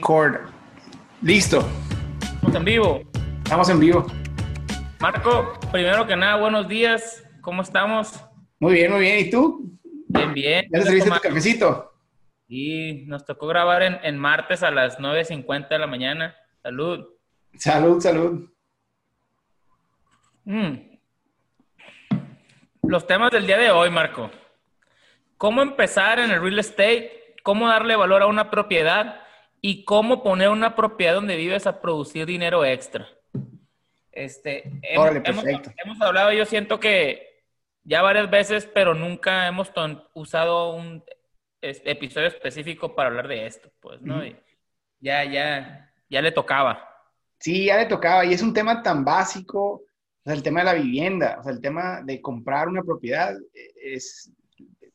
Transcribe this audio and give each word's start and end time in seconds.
record. 0.00 0.40
Listo. 1.20 1.62
Estamos 2.22 2.54
en 2.56 2.64
vivo. 2.64 3.02
Estamos 3.44 3.68
en 3.68 3.80
vivo. 3.80 4.06
Marco, 4.98 5.60
primero 5.70 6.06
que 6.06 6.16
nada, 6.16 6.36
buenos 6.36 6.66
días. 6.68 7.22
¿Cómo 7.42 7.60
estamos? 7.60 8.18
Muy 8.58 8.74
bien, 8.74 8.92
muy 8.92 9.00
bien. 9.00 9.26
¿Y 9.26 9.30
tú? 9.30 9.78
Bien, 10.08 10.32
bien. 10.32 10.66
¿Ya 10.72 10.78
te 10.78 10.86
serviste 10.86 11.10
tu 11.10 11.20
cafecito? 11.20 11.92
Y 12.48 13.04
nos 13.08 13.26
tocó 13.26 13.46
grabar 13.46 13.82
en, 13.82 14.18
martes 14.18 14.62
a 14.62 14.70
las 14.70 14.98
9.50 14.98 15.68
de 15.68 15.78
la 15.78 15.86
mañana. 15.86 16.34
Salud. 16.62 17.06
Salud, 17.58 18.00
salud. 18.00 18.50
Mm. 20.44 20.76
Los 22.84 23.06
temas 23.06 23.30
del 23.32 23.46
día 23.46 23.58
de 23.58 23.70
hoy, 23.70 23.90
Marco. 23.90 24.30
¿Cómo 25.36 25.60
empezar 25.60 26.18
en 26.18 26.30
el 26.30 26.40
real 26.40 26.58
estate? 26.58 27.34
¿Cómo 27.42 27.68
darle 27.68 27.96
valor 27.96 28.22
a 28.22 28.26
una 28.26 28.50
propiedad? 28.50 29.20
¿Y 29.60 29.84
cómo 29.84 30.22
poner 30.22 30.48
una 30.48 30.74
propiedad 30.74 31.14
donde 31.14 31.36
vives 31.36 31.66
a 31.66 31.80
producir 31.80 32.26
dinero 32.26 32.64
extra? 32.64 33.06
Este, 34.12 34.80
hemos, 34.82 36.00
hablado, 36.00 36.32
yo 36.32 36.44
siento 36.44 36.80
que 36.80 37.42
ya 37.84 38.02
varias 38.02 38.30
veces, 38.30 38.68
pero 38.72 38.94
nunca 38.94 39.46
hemos 39.46 39.70
usado 40.14 40.74
un 40.74 41.04
episodio 41.60 42.28
específico 42.28 42.94
para 42.94 43.10
hablar 43.10 43.28
de 43.28 43.46
esto, 43.46 43.70
pues, 43.80 44.00
¿no? 44.00 44.22
ya, 45.00 45.24
ya, 45.24 45.92
ya 46.08 46.22
le 46.22 46.32
tocaba. 46.32 46.86
Sí, 47.38 47.66
ya 47.66 47.76
le 47.78 47.86
tocaba, 47.86 48.24
y 48.24 48.32
es 48.32 48.42
un 48.42 48.52
tema 48.52 48.82
tan 48.82 49.04
básico, 49.04 49.72
o 49.72 50.24
sea, 50.24 50.34
el 50.34 50.42
tema 50.42 50.60
de 50.60 50.66
la 50.66 50.74
vivienda, 50.74 51.38
o 51.40 51.42
sea, 51.42 51.52
el 51.52 51.60
tema 51.60 52.02
de 52.02 52.20
comprar 52.20 52.68
una 52.68 52.82
propiedad 52.82 53.34
e, 53.54 53.94
es 53.94 54.30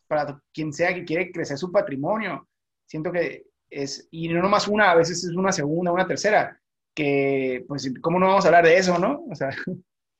para 0.07 0.39
quien 0.53 0.71
sea 0.71 0.93
que 0.93 1.05
quiere 1.05 1.31
crecer 1.31 1.57
su 1.57 1.71
patrimonio. 1.71 2.47
Siento 2.85 3.11
que 3.11 3.45
es, 3.75 4.07
y 4.11 4.29
no 4.29 4.41
nomás 4.41 4.67
una, 4.67 4.91
a 4.91 4.95
veces 4.95 5.23
es 5.23 5.35
una 5.35 5.51
segunda, 5.51 5.91
una 5.91 6.07
tercera, 6.07 6.59
que, 6.93 7.65
pues, 7.67 7.93
¿cómo 8.01 8.19
no 8.19 8.27
vamos 8.27 8.45
a 8.45 8.47
hablar 8.47 8.65
de 8.65 8.77
eso, 8.77 8.97
no? 8.97 9.25
O 9.29 9.35
sea. 9.35 9.49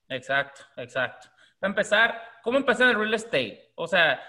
Exacto, 0.10 0.62
exacto. 0.78 1.30
Para 1.60 1.72
empezar, 1.72 2.22
¿cómo 2.44 2.58
empezar 2.58 2.84
en 2.84 2.90
el 2.92 3.00
real 3.00 3.14
estate? 3.14 3.72
O 3.76 3.88
sea, 3.88 4.22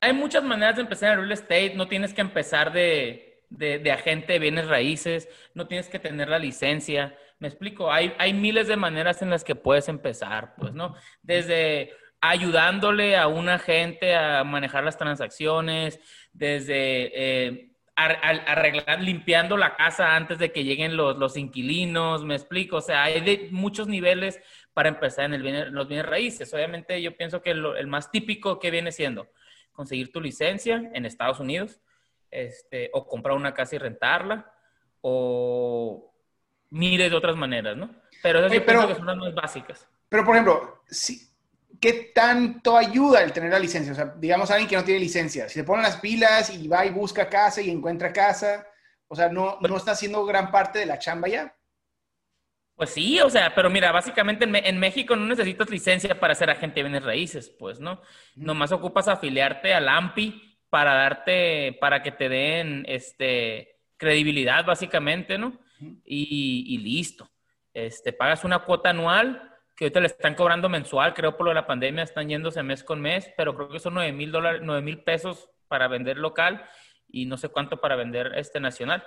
hay 0.00 0.12
muchas 0.12 0.42
maneras 0.44 0.76
de 0.76 0.82
empezar 0.82 1.08
en 1.08 1.14
el 1.14 1.26
real 1.26 1.32
estate, 1.32 1.74
no 1.74 1.88
tienes 1.88 2.14
que 2.14 2.20
empezar 2.20 2.72
de, 2.72 3.42
de, 3.50 3.92
agente 3.92 4.34
de 4.34 4.38
bienes 4.38 4.68
raíces, 4.68 5.28
no 5.54 5.66
tienes 5.66 5.88
que 5.88 5.98
tener 5.98 6.28
la 6.28 6.38
licencia. 6.38 7.14
Me 7.38 7.48
explico, 7.48 7.92
hay, 7.92 8.14
hay 8.18 8.32
miles 8.32 8.68
de 8.68 8.76
maneras 8.76 9.20
en 9.20 9.30
las 9.30 9.44
que 9.44 9.56
puedes 9.56 9.88
empezar, 9.88 10.54
pues, 10.56 10.72
¿no? 10.72 10.94
Desde 11.22 11.92
ayudándole 12.20 13.16
a 13.16 13.26
un 13.26 13.48
agente 13.48 14.14
a 14.14 14.44
manejar 14.44 14.84
las 14.84 14.96
transacciones, 14.96 15.98
desde 16.32 17.10
eh, 17.14 17.69
arreglar, 18.06 19.00
limpiando 19.00 19.56
la 19.56 19.76
casa 19.76 20.16
antes 20.16 20.38
de 20.38 20.52
que 20.52 20.64
lleguen 20.64 20.96
los, 20.96 21.16
los 21.16 21.36
inquilinos, 21.36 22.24
me 22.24 22.34
explico, 22.34 22.76
o 22.76 22.80
sea, 22.80 23.04
hay 23.04 23.20
de 23.20 23.48
muchos 23.50 23.88
niveles 23.88 24.40
para 24.72 24.88
empezar 24.88 25.26
en, 25.26 25.34
el 25.34 25.72
los 25.72 25.88
bienes 25.88 26.06
raíces. 26.06 26.52
Obviamente 26.54 27.00
yo 27.02 27.16
pienso 27.16 27.42
que 27.42 27.50
el 27.50 27.86
más 27.86 28.10
típico 28.10 28.58
que 28.58 28.70
viene 28.70 28.92
siendo 28.92 29.28
conseguir 29.72 30.12
tu 30.12 30.20
licencia 30.20 30.90
en 30.92 31.06
Estados 31.06 31.40
Unidos, 31.40 31.80
este, 32.30 32.90
o 32.92 33.06
comprar 33.06 33.36
una 33.36 33.54
casa 33.54 33.76
y 33.76 33.78
rentarla, 33.78 34.52
o 35.00 36.12
miles 36.68 37.10
de 37.10 37.16
otras 37.16 37.36
maneras, 37.36 37.76
¿no? 37.76 37.90
Pero 38.22 38.44
eso 38.44 38.62
pero, 38.66 38.88
que 38.88 38.94
son 38.94 39.06
las 39.06 39.16
más 39.16 39.34
básicas. 39.34 39.88
Pero, 40.08 40.24
por 40.24 40.34
ejemplo, 40.34 40.82
si, 40.86 41.29
¿qué 41.80 42.12
tanto 42.14 42.76
ayuda 42.76 43.22
el 43.22 43.32
tener 43.32 43.50
la 43.50 43.58
licencia? 43.58 43.92
O 43.92 43.96
sea, 43.96 44.14
digamos 44.16 44.50
alguien 44.50 44.68
que 44.68 44.76
no 44.76 44.84
tiene 44.84 45.00
licencia, 45.00 45.48
si 45.48 45.54
se 45.54 45.64
pone 45.64 45.82
las 45.82 45.96
pilas 45.96 46.50
y 46.50 46.68
va 46.68 46.84
y 46.86 46.90
busca 46.90 47.28
casa 47.28 47.60
y 47.60 47.70
encuentra 47.70 48.12
casa, 48.12 48.66
o 49.08 49.14
sea, 49.14 49.28
no, 49.28 49.58
no 49.60 49.76
está 49.76 49.92
haciendo 49.92 50.24
gran 50.24 50.50
parte 50.50 50.78
de 50.78 50.86
la 50.86 50.98
chamba 50.98 51.28
ya. 51.28 51.54
Pues 52.74 52.90
sí, 52.90 53.20
o 53.20 53.28
sea, 53.28 53.54
pero 53.54 53.68
mira, 53.68 53.92
básicamente 53.92 54.46
en, 54.46 54.78
México 54.78 55.14
no 55.14 55.26
necesitas 55.26 55.68
licencia 55.68 56.18
para 56.18 56.34
ser 56.34 56.48
agente 56.48 56.76
de 56.76 56.84
bienes 56.84 57.02
raíces, 57.02 57.50
pues, 57.50 57.78
¿no? 57.78 58.00
Nomás 58.36 58.72
ocupas 58.72 59.06
afiliarte 59.06 59.74
al 59.74 59.86
AMPI 59.86 60.58
para 60.70 60.94
darte, 60.94 61.76
para 61.78 62.02
que 62.02 62.12
te 62.12 62.30
den, 62.30 62.86
este, 62.88 63.80
credibilidad, 63.98 64.64
básicamente, 64.64 65.36
¿no? 65.36 65.58
Y, 66.06 66.64
y 66.68 66.78
listo. 66.78 67.30
Este, 67.74 68.14
pagas 68.14 68.44
una 68.44 68.60
cuota 68.60 68.90
anual 68.90 69.49
que 69.80 69.86
ahorita 69.86 70.00
le 70.00 70.08
están 70.08 70.34
cobrando 70.34 70.68
mensual, 70.68 71.14
creo 71.14 71.38
por 71.38 71.46
lo 71.46 71.52
de 71.52 71.54
la 71.54 71.66
pandemia 71.66 72.02
están 72.02 72.28
yéndose 72.28 72.62
mes 72.62 72.84
con 72.84 73.00
mes, 73.00 73.32
pero 73.34 73.54
creo 73.54 73.70
que 73.70 73.78
son 73.78 73.94
9 73.94 74.12
mil 74.12 74.30
dólares, 74.30 74.60
9 74.62 74.82
mil 74.82 75.02
pesos 75.02 75.48
para 75.68 75.88
vender 75.88 76.18
local 76.18 76.62
y 77.08 77.24
no 77.24 77.38
sé 77.38 77.48
cuánto 77.48 77.80
para 77.80 77.96
vender 77.96 78.32
este 78.36 78.60
nacional. 78.60 79.02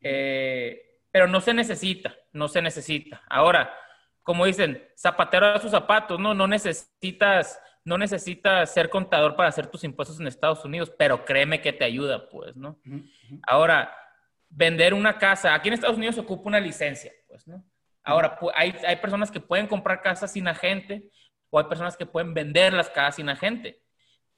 Eh, 0.00 1.00
pero 1.10 1.26
no 1.26 1.42
se 1.42 1.52
necesita, 1.52 2.16
no 2.32 2.48
se 2.48 2.62
necesita. 2.62 3.24
Ahora, 3.28 3.74
como 4.22 4.46
dicen, 4.46 4.88
zapatero 4.96 5.48
a 5.48 5.60
sus 5.60 5.72
zapatos, 5.72 6.18
no, 6.18 6.32
no 6.32 6.46
necesitas, 6.46 7.60
no 7.84 7.98
necesitas 7.98 8.72
ser 8.72 8.88
contador 8.88 9.36
para 9.36 9.50
hacer 9.50 9.66
tus 9.66 9.84
impuestos 9.84 10.18
en 10.18 10.28
Estados 10.28 10.64
Unidos, 10.64 10.90
pero 10.96 11.26
créeme 11.26 11.60
que 11.60 11.74
te 11.74 11.84
ayuda, 11.84 12.30
pues, 12.30 12.56
¿no? 12.56 12.80
Ahora, 13.46 13.94
vender 14.48 14.94
una 14.94 15.18
casa, 15.18 15.52
aquí 15.52 15.68
en 15.68 15.74
Estados 15.74 15.98
Unidos 15.98 16.14
se 16.14 16.22
ocupa 16.22 16.48
una 16.48 16.58
licencia, 16.58 17.12
pues, 17.28 17.46
¿no? 17.46 17.62
Ahora, 18.06 18.38
hay, 18.54 18.72
hay 18.86 18.96
personas 18.96 19.32
que 19.32 19.40
pueden 19.40 19.66
comprar 19.66 20.00
casas 20.00 20.32
sin 20.32 20.46
agente 20.46 21.10
o 21.50 21.58
hay 21.58 21.64
personas 21.64 21.96
que 21.96 22.06
pueden 22.06 22.34
vender 22.34 22.72
las 22.72 22.88
casas 22.88 23.16
sin 23.16 23.28
agente. 23.28 23.82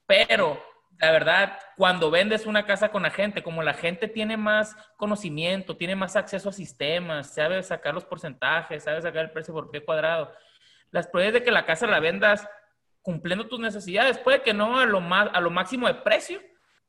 Pero, 0.06 0.58
la 0.98 1.12
verdad, 1.12 1.58
cuando 1.76 2.10
vendes 2.10 2.46
una 2.46 2.64
casa 2.64 2.90
con 2.90 3.04
agente, 3.04 3.42
como 3.42 3.62
la 3.62 3.74
gente 3.74 4.08
tiene 4.08 4.38
más 4.38 4.74
conocimiento, 4.96 5.76
tiene 5.76 5.94
más 5.94 6.16
acceso 6.16 6.48
a 6.48 6.52
sistemas, 6.52 7.34
sabe 7.34 7.62
sacar 7.62 7.92
los 7.92 8.06
porcentajes, 8.06 8.84
sabe 8.84 9.02
sacar 9.02 9.26
el 9.26 9.32
precio 9.32 9.52
por 9.52 9.70
pie 9.70 9.84
cuadrado, 9.84 10.32
las 10.90 11.06
probabilidades 11.06 11.42
de 11.42 11.44
que 11.44 11.52
la 11.52 11.66
casa 11.66 11.86
la 11.86 12.00
vendas 12.00 12.48
cumpliendo 13.02 13.48
tus 13.48 13.60
necesidades, 13.60 14.16
puede 14.16 14.40
que 14.40 14.54
no 14.54 14.78
a 14.78 14.86
lo, 14.86 15.02
más, 15.02 15.28
a 15.34 15.42
lo 15.42 15.50
máximo 15.50 15.88
de 15.88 15.94
precio, 15.94 16.40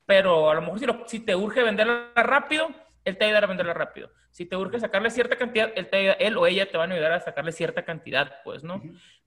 pero 0.06 0.50
a 0.50 0.56
lo 0.56 0.62
mejor 0.62 0.80
si, 0.80 0.86
si 1.08 1.26
te 1.26 1.36
urge 1.36 1.62
venderla 1.62 2.14
rápido, 2.16 2.70
él 3.10 3.18
te 3.18 3.32
va 3.32 3.38
a 3.38 3.46
venderla 3.46 3.74
rápido. 3.74 4.12
Si 4.32 4.46
te 4.46 4.56
urge 4.56 4.80
sacarle 4.80 5.10
cierta 5.10 5.38
cantidad, 5.38 5.72
él, 5.76 5.90
él 5.92 6.38
o 6.38 6.48
ella 6.48 6.70
te 6.70 6.78
van 6.78 6.92
a 6.92 6.96
ayudar 6.96 7.14
a 7.14 7.20
sacarle 7.20 7.52
cierta 7.52 7.84
cantidad, 7.84 8.42
pues, 8.44 8.64
¿no? 8.64 8.82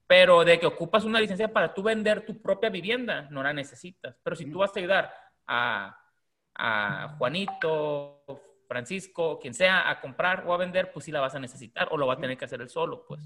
Pero 0.07 0.43
de 0.43 0.59
que 0.59 0.65
ocupas 0.65 1.05
una 1.05 1.19
licencia 1.19 1.53
para 1.53 1.73
tú 1.73 1.83
vender 1.83 2.25
tu 2.25 2.41
propia 2.41 2.69
vivienda, 2.69 3.27
no 3.31 3.43
la 3.43 3.53
necesitas. 3.53 4.15
Pero 4.23 4.35
si 4.35 4.45
tú 4.45 4.59
vas 4.59 4.75
a 4.75 4.79
ayudar 4.79 5.13
a, 5.47 5.97
a 6.55 7.15
Juanito, 7.17 8.23
Francisco, 8.67 9.39
quien 9.39 9.53
sea, 9.53 9.89
a 9.89 10.01
comprar 10.01 10.43
o 10.47 10.53
a 10.53 10.57
vender, 10.57 10.91
pues 10.91 11.05
sí 11.05 11.11
la 11.11 11.21
vas 11.21 11.35
a 11.35 11.39
necesitar 11.39 11.89
o 11.91 11.97
lo 11.97 12.07
va 12.07 12.15
a 12.15 12.19
tener 12.19 12.37
que 12.37 12.45
hacer 12.45 12.61
él 12.61 12.69
solo, 12.69 13.05
pues. 13.07 13.21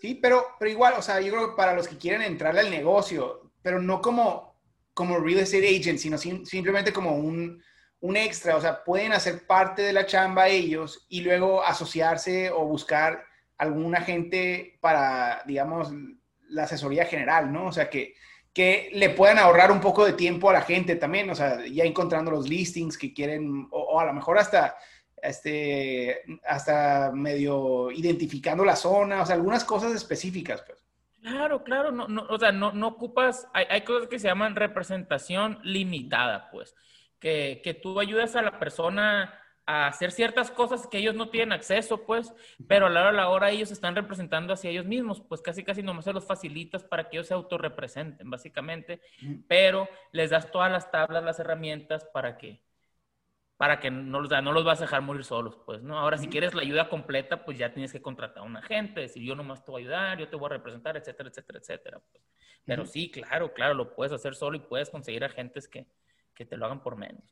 Sí, 0.00 0.14
pero, 0.14 0.46
pero 0.58 0.70
igual, 0.70 0.94
o 0.96 1.02
sea, 1.02 1.20
yo 1.20 1.32
creo 1.32 1.50
que 1.50 1.56
para 1.56 1.74
los 1.74 1.86
que 1.86 1.98
quieren 1.98 2.22
entrarle 2.22 2.60
al 2.60 2.70
negocio, 2.70 3.52
pero 3.60 3.80
no 3.82 4.00
como, 4.00 4.58
como 4.94 5.18
real 5.18 5.40
estate 5.40 5.68
agent, 5.68 5.98
sino 5.98 6.16
simplemente 6.16 6.92
como 6.92 7.16
un, 7.16 7.62
un 8.00 8.16
extra, 8.16 8.56
o 8.56 8.60
sea, 8.60 8.82
pueden 8.82 9.12
hacer 9.12 9.46
parte 9.46 9.82
de 9.82 9.92
la 9.92 10.06
chamba 10.06 10.48
ellos 10.48 11.06
y 11.08 11.20
luego 11.20 11.62
asociarse 11.62 12.50
o 12.50 12.64
buscar 12.64 13.24
algún 13.58 13.94
agente 13.94 14.78
para, 14.80 15.42
digamos, 15.46 15.92
la 16.48 16.64
asesoría 16.64 17.04
general, 17.04 17.52
¿no? 17.52 17.66
O 17.66 17.72
sea, 17.72 17.90
que, 17.90 18.14
que 18.54 18.90
le 18.94 19.10
puedan 19.10 19.38
ahorrar 19.38 19.70
un 19.70 19.80
poco 19.80 20.06
de 20.06 20.14
tiempo 20.14 20.48
a 20.48 20.54
la 20.54 20.62
gente 20.62 20.96
también, 20.96 21.28
o 21.28 21.34
sea, 21.34 21.64
ya 21.66 21.84
encontrando 21.84 22.30
los 22.30 22.48
listings 22.48 22.96
que 22.96 23.12
quieren, 23.12 23.68
o, 23.70 24.00
a 24.00 24.06
lo 24.06 24.14
mejor 24.14 24.38
hasta, 24.38 24.76
este, 25.22 26.22
hasta 26.46 27.12
medio 27.12 27.90
identificando 27.90 28.64
la 28.64 28.76
zona, 28.76 29.20
o 29.20 29.26
sea, 29.26 29.34
algunas 29.34 29.62
cosas 29.64 29.92
específicas, 29.92 30.62
pues. 30.62 30.82
Claro, 31.20 31.62
claro, 31.64 31.92
no, 31.92 32.08
no, 32.08 32.22
o 32.30 32.38
sea, 32.38 32.50
no, 32.50 32.72
no 32.72 32.88
ocupas, 32.88 33.46
hay, 33.52 33.66
hay 33.68 33.82
cosas 33.82 34.08
que 34.08 34.18
se 34.18 34.28
llaman 34.28 34.56
representación 34.56 35.58
limitada, 35.62 36.50
pues 36.50 36.74
que, 37.20 37.60
que 37.62 37.74
tú 37.74 38.00
ayudas 38.00 38.34
a 38.34 38.42
la 38.42 38.58
persona 38.58 39.40
a 39.66 39.86
hacer 39.86 40.10
ciertas 40.10 40.50
cosas 40.50 40.86
que 40.88 40.98
ellos 40.98 41.14
no 41.14 41.28
tienen 41.28 41.52
acceso, 41.52 42.04
pues, 42.04 42.34
pero 42.66 42.86
a 42.86 42.90
la 42.90 43.00
hora, 43.02 43.10
a 43.10 43.12
la 43.12 43.28
hora 43.28 43.50
ellos 43.50 43.70
están 43.70 43.94
representando 43.94 44.52
hacia 44.52 44.70
ellos 44.70 44.86
mismos, 44.86 45.20
pues 45.20 45.40
casi 45.42 45.62
casi 45.62 45.82
nomás 45.82 46.06
se 46.06 46.12
los 46.12 46.26
facilitas 46.26 46.82
para 46.82 47.08
que 47.08 47.16
ellos 47.16 47.28
se 47.28 47.34
autorrepresenten, 47.34 48.28
básicamente, 48.28 49.00
pero 49.46 49.88
les 50.10 50.30
das 50.30 50.50
todas 50.50 50.72
las 50.72 50.90
tablas, 50.90 51.22
las 51.22 51.38
herramientas 51.38 52.04
para 52.12 52.36
que, 52.36 52.60
para 53.56 53.78
que 53.78 53.90
no 53.90 54.20
los, 54.20 54.30
no 54.42 54.52
los 54.52 54.64
vas 54.64 54.80
a 54.80 54.84
dejar 54.84 55.02
morir 55.02 55.22
solos, 55.22 55.56
pues, 55.64 55.82
¿no? 55.82 55.98
Ahora, 55.98 56.18
si 56.18 56.26
quieres 56.26 56.54
la 56.54 56.62
ayuda 56.62 56.88
completa, 56.88 57.44
pues 57.44 57.56
ya 57.56 57.72
tienes 57.72 57.92
que 57.92 58.02
contratar 58.02 58.38
a 58.38 58.46
un 58.46 58.56
agente, 58.56 59.02
decir, 59.02 59.22
yo 59.22 59.36
nomás 59.36 59.64
te 59.64 59.70
voy 59.70 59.82
a 59.82 59.84
ayudar, 59.84 60.18
yo 60.18 60.28
te 60.28 60.36
voy 60.36 60.46
a 60.46 60.54
representar, 60.54 60.96
etcétera, 60.96 61.28
etcétera, 61.28 61.58
etcétera. 61.60 62.00
Pues. 62.10 62.24
Pero 62.64 62.86
sí, 62.86 63.10
claro, 63.10 63.52
claro, 63.52 63.74
lo 63.74 63.94
puedes 63.94 64.12
hacer 64.12 64.34
solo 64.34 64.56
y 64.56 64.60
puedes 64.60 64.90
conseguir 64.90 65.24
agentes 65.24 65.68
que, 65.68 65.86
que 66.40 66.46
te 66.46 66.56
lo 66.56 66.64
hagan 66.64 66.82
por 66.82 66.96
menos. 66.96 67.22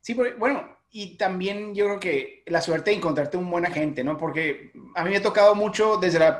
Sí, 0.00 0.12
bueno, 0.12 0.76
y 0.90 1.16
también 1.16 1.72
yo 1.72 1.84
creo 1.84 2.00
que 2.00 2.42
la 2.46 2.60
suerte 2.60 2.90
de 2.90 2.96
encontrarte 2.96 3.36
un 3.36 3.48
buen 3.48 3.64
agente, 3.64 4.02
¿no? 4.02 4.18
Porque 4.18 4.72
a 4.96 5.04
mí 5.04 5.10
me 5.10 5.18
ha 5.18 5.22
tocado 5.22 5.54
mucho 5.54 5.98
desde 5.98 6.26
el 6.26 6.34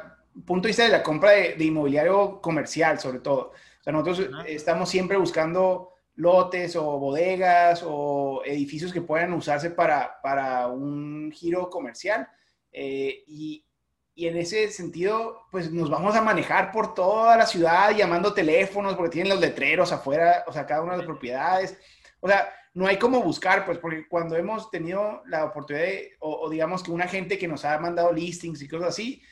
punto 0.45 0.67
de 0.67 0.71
vista 0.71 0.83
de 0.83 0.89
la 0.89 1.05
compra 1.05 1.31
de, 1.31 1.65
inmobiliario 1.65 2.41
comercial, 2.41 2.99
sobre 2.99 3.21
todo. 3.21 3.53
O 3.53 3.83
sea, 3.85 3.93
nosotros 3.93 4.29
estamos 4.45 4.89
siempre 4.89 5.19
buscando 5.19 5.93
lotes 6.17 6.75
o 6.75 6.99
bodegas 6.99 7.85
o 7.87 8.43
edificios 8.45 8.93
que 8.93 9.03
puedan 9.03 9.33
usarse 9.33 9.71
para, 9.71 10.21
para 10.21 10.67
un 10.67 11.31
giro 11.31 11.71
comercial. 11.71 12.27
Eh, 12.73 13.23
y, 13.29 13.65
y, 14.17 14.27
en 14.27 14.37
ese 14.37 14.69
sentido, 14.73 15.43
pues 15.53 15.71
nos 15.71 15.89
vamos 15.89 16.17
a 16.17 16.23
manejar 16.23 16.73
por 16.73 16.93
toda 16.93 17.37
la 17.37 17.47
ciudad 17.47 17.93
llamando 17.93 18.35
teléfonos 18.35 18.97
porque 18.97 19.13
tienen 19.13 19.31
los 19.31 19.41
letreros 19.41 19.93
afuera, 19.93 20.45
o 20.49 20.53
sea, 20.53 20.67
cada 20.67 20.83
una 20.83 20.93
de 20.93 20.99
las 20.99 21.07
propiedades. 21.07 21.79
O 22.21 22.29
sea, 22.29 22.53
no 22.75 22.87
hay 22.87 22.99
como 22.99 23.23
buscar, 23.23 23.65
pues, 23.65 23.79
porque 23.79 24.07
cuando 24.09 24.37
hemos 24.37 24.71
tenido 24.71 25.23
la 25.27 25.45
oportunidad 25.45 25.87
de, 25.87 26.13
o, 26.21 26.43
o 26.43 26.51
digamos 26.51 26.83
que 26.83 26.91
una 26.91 27.09
gente 27.09 27.39
que 27.39 27.49
nos 27.49 27.65
ha 27.65 27.79
mandado 27.79 28.13
listings 28.13 28.63
y 28.63 28.69
cosas 28.69 28.91
así, 28.91 29.23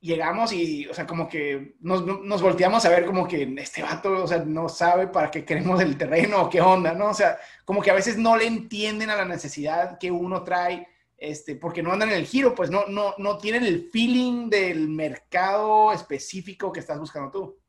llegamos 0.00 0.52
y, 0.52 0.86
o 0.86 0.94
sea, 0.94 1.06
como 1.06 1.28
que 1.28 1.74
nos, 1.80 2.04
nos, 2.04 2.42
volteamos 2.42 2.84
a 2.84 2.88
ver 2.88 3.04
como 3.04 3.28
que 3.28 3.42
este 3.58 3.82
vato, 3.82 4.24
o 4.24 4.26
sea, 4.26 4.38
no 4.38 4.68
sabe 4.68 5.08
para 5.08 5.30
qué 5.30 5.44
queremos 5.44 5.80
el 5.80 5.96
terreno 5.98 6.42
o 6.42 6.50
qué 6.50 6.60
onda, 6.60 6.92
¿no? 6.94 7.10
O 7.10 7.14
sea, 7.14 7.38
como 7.64 7.82
que 7.82 7.90
a 7.90 7.94
veces 7.94 8.16
no 8.16 8.36
le 8.36 8.46
entienden 8.46 9.10
a 9.10 9.16
la 9.16 9.26
necesidad 9.26 9.98
que 9.98 10.10
uno 10.10 10.42
trae, 10.42 10.88
este, 11.18 11.54
porque 11.56 11.82
no 11.82 11.92
andan 11.92 12.10
en 12.10 12.16
el 12.16 12.26
giro, 12.26 12.54
pues 12.54 12.70
no, 12.70 12.86
no, 12.86 13.14
no 13.18 13.36
tienen 13.36 13.64
el 13.64 13.90
feeling 13.90 14.48
del 14.48 14.88
mercado 14.88 15.92
específico 15.92 16.72
que 16.72 16.80
estás 16.80 16.98
buscando 16.98 17.30
tú. 17.30 17.60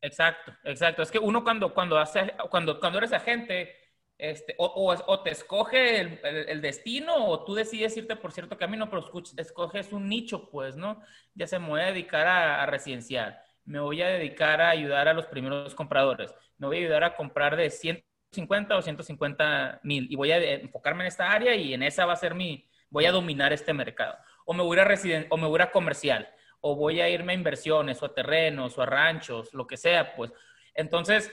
Exacto, 0.00 0.54
exacto. 0.64 1.02
Es 1.02 1.10
que 1.10 1.18
uno 1.18 1.42
cuando, 1.42 1.74
cuando, 1.74 1.98
hace, 1.98 2.32
cuando, 2.50 2.78
cuando 2.78 2.98
eres 2.98 3.12
agente, 3.12 3.79
este, 4.20 4.54
o, 4.58 5.22
te 5.22 5.30
escoge 5.30 6.00
el, 6.00 6.60
destino 6.60 7.26
o 7.26 7.44
tú 7.44 7.54
decides 7.54 7.96
irte 7.96 8.16
por 8.16 8.32
cierto 8.32 8.58
camino, 8.58 8.88
pero 8.90 9.04
escoges 9.36 9.92
un 9.92 10.08
nicho, 10.08 10.50
pues, 10.50 10.76
¿no? 10.76 11.02
Ya 11.34 11.46
se 11.46 11.58
me 11.58 11.68
voy 11.68 11.80
a 11.80 11.86
dedicar 11.86 12.26
a, 12.26 12.62
a, 12.62 12.66
residencial, 12.66 13.38
me 13.64 13.80
voy 13.80 14.02
a 14.02 14.08
dedicar 14.08 14.60
a 14.60 14.70
ayudar 14.70 15.08
a 15.08 15.14
los 15.14 15.26
primeros 15.26 15.74
compradores, 15.74 16.34
me 16.58 16.66
voy 16.66 16.76
a 16.76 16.80
ayudar 16.80 17.04
a 17.04 17.16
comprar 17.16 17.56
de 17.56 17.70
150 17.70 18.76
o 18.76 18.82
150 18.82 19.80
mil 19.82 20.06
y 20.10 20.16
voy 20.16 20.32
a 20.32 20.38
enfocarme 20.54 21.04
en 21.04 21.08
esta 21.08 21.30
área 21.30 21.54
y 21.54 21.74
en 21.74 21.82
esa 21.82 22.06
va 22.06 22.12
a 22.12 22.16
ser 22.16 22.34
mi, 22.34 22.68
voy 22.90 23.06
a 23.06 23.12
dominar 23.12 23.52
este 23.52 23.72
mercado. 23.72 24.16
O 24.44 24.52
me 24.52 24.62
voy 24.62 24.78
a, 24.78 24.84
residen 24.84 25.26
o 25.30 25.36
me 25.36 25.46
voy 25.46 25.60
a 25.60 25.70
comercial, 25.70 26.28
o 26.60 26.76
voy 26.76 27.00
a 27.00 27.08
irme 27.08 27.32
a 27.32 27.36
inversiones 27.36 28.02
o 28.02 28.06
a 28.06 28.14
terrenos 28.14 28.76
o 28.76 28.82
a 28.82 28.86
ranchos, 28.86 29.54
lo 29.54 29.66
que 29.66 29.76
sea, 29.76 30.14
pues. 30.14 30.32
Entonces, 30.74 31.32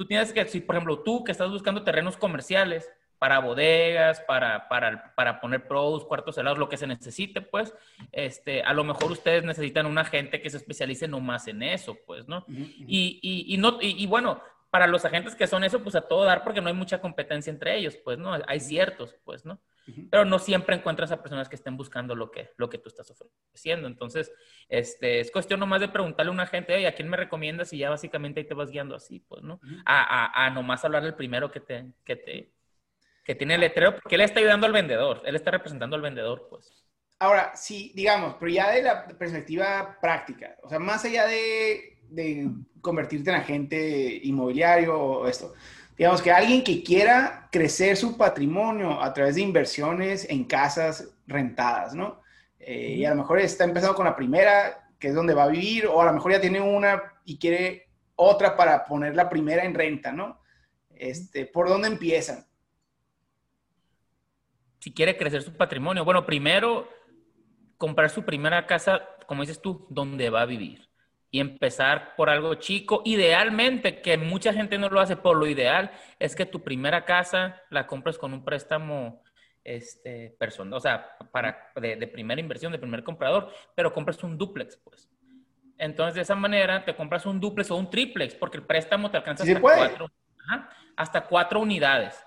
tú 0.00 0.06
tienes 0.06 0.32
que, 0.32 0.46
si 0.46 0.60
por 0.60 0.76
ejemplo 0.76 1.00
tú 1.00 1.24
que 1.24 1.30
estás 1.30 1.50
buscando 1.50 1.82
terrenos 1.82 2.16
comerciales 2.16 2.90
para 3.18 3.38
bodegas, 3.38 4.18
para, 4.22 4.66
para, 4.66 5.14
para 5.14 5.42
poner 5.42 5.68
produce, 5.68 6.06
cuartos 6.06 6.38
helados, 6.38 6.58
lo 6.58 6.70
que 6.70 6.78
se 6.78 6.86
necesite, 6.86 7.42
pues, 7.42 7.74
este, 8.10 8.62
a 8.62 8.72
lo 8.72 8.82
mejor 8.82 9.12
ustedes 9.12 9.44
necesitan 9.44 9.84
una 9.84 10.06
gente 10.06 10.40
que 10.40 10.48
se 10.48 10.56
especialice 10.56 11.06
nomás 11.06 11.48
en 11.48 11.62
eso, 11.62 11.98
pues, 12.06 12.26
¿no? 12.28 12.46
Y, 12.48 13.20
y, 13.20 13.54
y, 13.54 13.58
no, 13.58 13.76
y, 13.78 14.06
bueno, 14.06 14.40
para 14.70 14.86
los 14.86 15.04
agentes 15.04 15.34
que 15.34 15.46
son 15.46 15.64
eso, 15.64 15.82
pues 15.82 15.94
a 15.94 16.00
todo 16.00 16.24
dar 16.24 16.44
porque 16.44 16.62
no 16.62 16.68
hay 16.68 16.74
mucha 16.74 17.02
competencia 17.02 17.50
entre 17.50 17.76
ellos, 17.76 17.98
pues, 18.02 18.16
¿no? 18.16 18.32
Hay 18.46 18.60
ciertos, 18.60 19.14
pues, 19.22 19.44
¿no? 19.44 19.60
Pero 20.10 20.24
no 20.24 20.38
siempre 20.38 20.76
encuentras 20.76 21.12
a 21.12 21.22
personas 21.22 21.48
que 21.48 21.56
estén 21.56 21.76
buscando 21.76 22.14
lo 22.14 22.30
que, 22.30 22.50
lo 22.56 22.68
que 22.68 22.78
tú 22.78 22.88
estás 22.88 23.10
ofreciendo. 23.10 23.86
Entonces, 23.86 24.32
este, 24.68 25.20
es 25.20 25.30
cuestión 25.30 25.60
nomás 25.60 25.80
de 25.80 25.88
preguntarle 25.88 26.30
a 26.30 26.34
una 26.34 26.46
gente, 26.46 26.86
¿a 26.86 26.94
quién 26.94 27.08
me 27.08 27.16
recomiendas? 27.16 27.72
Y 27.72 27.78
ya 27.78 27.90
básicamente 27.90 28.40
ahí 28.40 28.46
te 28.46 28.54
vas 28.54 28.70
guiando 28.70 28.94
así, 28.94 29.20
pues, 29.20 29.42
¿no? 29.42 29.60
a, 29.84 30.02
a, 30.24 30.46
a, 30.46 30.50
nomás 30.50 30.84
hablar 30.84 31.04
el 31.04 31.14
primero 31.14 31.50
que 31.50 31.60
te, 31.60 31.86
que 32.04 32.16
te, 32.16 32.52
que 33.24 33.34
tiene 33.34 33.54
el 33.54 33.60
letrero, 33.60 33.94
porque 33.94 34.14
él 34.14 34.22
está 34.22 34.40
ayudando 34.40 34.66
al 34.66 34.72
vendedor, 34.72 35.22
él 35.24 35.36
está 35.36 35.50
representando 35.50 35.96
al 35.96 36.02
vendedor, 36.02 36.46
pues. 36.50 36.86
Ahora, 37.18 37.54
sí, 37.54 37.92
digamos, 37.94 38.36
pero 38.40 38.50
ya 38.50 38.70
de 38.70 38.82
la 38.82 39.06
perspectiva 39.06 39.98
práctica, 40.00 40.56
o 40.62 40.68
sea, 40.68 40.78
más 40.78 41.04
allá 41.04 41.26
de, 41.26 41.98
de 42.08 42.50
convertirte 42.80 43.30
en 43.30 43.36
agente 43.36 44.20
inmobiliario 44.22 44.98
o 44.98 45.28
esto, 45.28 45.52
digamos 46.00 46.22
que 46.22 46.32
alguien 46.32 46.64
que 46.64 46.82
quiera 46.82 47.46
crecer 47.52 47.94
su 47.94 48.16
patrimonio 48.16 49.02
a 49.02 49.12
través 49.12 49.34
de 49.34 49.42
inversiones 49.42 50.26
en 50.30 50.44
casas 50.44 51.14
rentadas, 51.26 51.94
¿no? 51.94 52.22
Eh, 52.58 52.94
y 52.96 53.04
a 53.04 53.10
lo 53.10 53.16
mejor 53.16 53.38
está 53.38 53.64
empezando 53.64 53.94
con 53.94 54.06
la 54.06 54.16
primera, 54.16 54.88
que 54.98 55.08
es 55.08 55.14
donde 55.14 55.34
va 55.34 55.44
a 55.44 55.48
vivir, 55.48 55.86
o 55.86 56.00
a 56.00 56.06
lo 56.06 56.14
mejor 56.14 56.32
ya 56.32 56.40
tiene 56.40 56.58
una 56.58 57.02
y 57.26 57.38
quiere 57.38 57.90
otra 58.14 58.56
para 58.56 58.86
poner 58.86 59.14
la 59.14 59.28
primera 59.28 59.62
en 59.62 59.74
renta, 59.74 60.10
¿no? 60.10 60.40
Este, 60.88 61.44
¿Por 61.44 61.68
dónde 61.68 61.88
empiezan? 61.88 62.46
Si 64.78 64.94
quiere 64.94 65.18
crecer 65.18 65.42
su 65.42 65.54
patrimonio, 65.54 66.02
bueno, 66.06 66.24
primero 66.24 66.88
comprar 67.76 68.08
su 68.08 68.24
primera 68.24 68.66
casa, 68.66 69.02
como 69.26 69.42
dices 69.42 69.60
tú, 69.60 69.86
donde 69.90 70.30
va 70.30 70.40
a 70.40 70.46
vivir 70.46 70.89
y 71.30 71.40
empezar 71.40 72.14
por 72.16 72.28
algo 72.28 72.54
chico. 72.54 73.02
Idealmente, 73.04 74.00
que 74.00 74.16
mucha 74.18 74.52
gente 74.52 74.78
no 74.78 74.88
lo 74.88 75.00
hace, 75.00 75.16
por 75.16 75.36
lo 75.36 75.46
ideal 75.46 75.92
es 76.18 76.34
que 76.34 76.46
tu 76.46 76.62
primera 76.62 77.04
casa 77.04 77.62
la 77.70 77.86
compres 77.86 78.18
con 78.18 78.32
un 78.32 78.44
préstamo 78.44 79.22
este, 79.62 80.34
personal, 80.38 80.74
o 80.74 80.80
sea, 80.80 81.16
para, 81.30 81.70
de, 81.76 82.06
primera 82.08 82.40
inversión, 82.40 82.72
de 82.72 82.78
primer 82.78 83.04
comprador, 83.04 83.52
pero 83.74 83.92
compras 83.92 84.22
un 84.24 84.36
duplex, 84.36 84.76
pues. 84.78 85.08
Entonces, 85.78 86.14
de 86.14 86.22
esa 86.22 86.34
manera, 86.34 86.84
te 86.84 86.94
compras 86.94 87.24
un 87.24 87.40
duplex 87.40 87.70
o 87.70 87.76
un 87.76 87.88
triplex, 87.88 88.34
porque 88.34 88.58
el 88.58 88.64
préstamo 88.64 89.10
te 89.10 89.16
alcanza 89.16 89.44
hasta, 89.44 89.60
cuatro, 89.60 90.10
hasta 90.96 91.26
cuatro 91.26 91.60
unidades. 91.60 92.22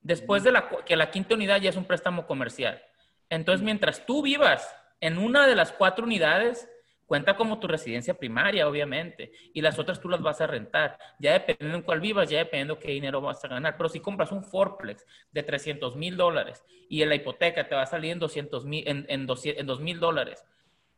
Después 0.00 0.44
de 0.44 0.52
la, 0.52 0.68
que 0.86 0.96
la 0.96 1.10
quinta 1.10 1.34
unidad 1.34 1.60
ya 1.60 1.70
es 1.70 1.76
un 1.76 1.84
préstamo 1.84 2.26
comercial. 2.26 2.80
Entonces, 3.28 3.62
mientras 3.62 4.06
tú 4.06 4.22
vivas 4.22 4.74
en 5.00 5.18
una 5.18 5.46
de 5.46 5.56
las 5.56 5.72
cuatro 5.72 6.06
unidades, 6.06 6.70
cuenta 7.06 7.36
como 7.36 7.58
tu 7.58 7.68
residencia 7.68 8.14
primaria, 8.14 8.68
obviamente, 8.68 9.32
y 9.54 9.60
las 9.60 9.78
otras 9.78 10.00
tú 10.00 10.08
las 10.08 10.20
vas 10.20 10.40
a 10.40 10.46
rentar, 10.46 10.98
ya 11.18 11.32
dependiendo 11.32 11.78
en 11.78 11.82
cuál 11.82 12.00
vivas, 12.00 12.28
ya 12.28 12.38
dependiendo 12.38 12.78
qué 12.78 12.90
dinero 12.90 13.20
vas 13.20 13.44
a 13.44 13.48
ganar. 13.48 13.76
Pero 13.76 13.88
si 13.88 14.00
compras 14.00 14.32
un 14.32 14.44
Forplex 14.44 15.06
de 15.30 15.42
300 15.42 15.96
mil 15.96 16.16
dólares 16.16 16.64
y 16.88 17.02
en 17.02 17.08
la 17.08 17.14
hipoteca 17.14 17.68
te 17.68 17.74
va 17.74 17.82
a 17.82 17.86
salir 17.86 18.12
en 18.12 18.18
200 18.18 18.64
mil, 18.64 18.86
en, 18.86 19.06
en, 19.08 19.26
2 19.26 19.80
mil 19.80 20.00
dólares, 20.00 20.44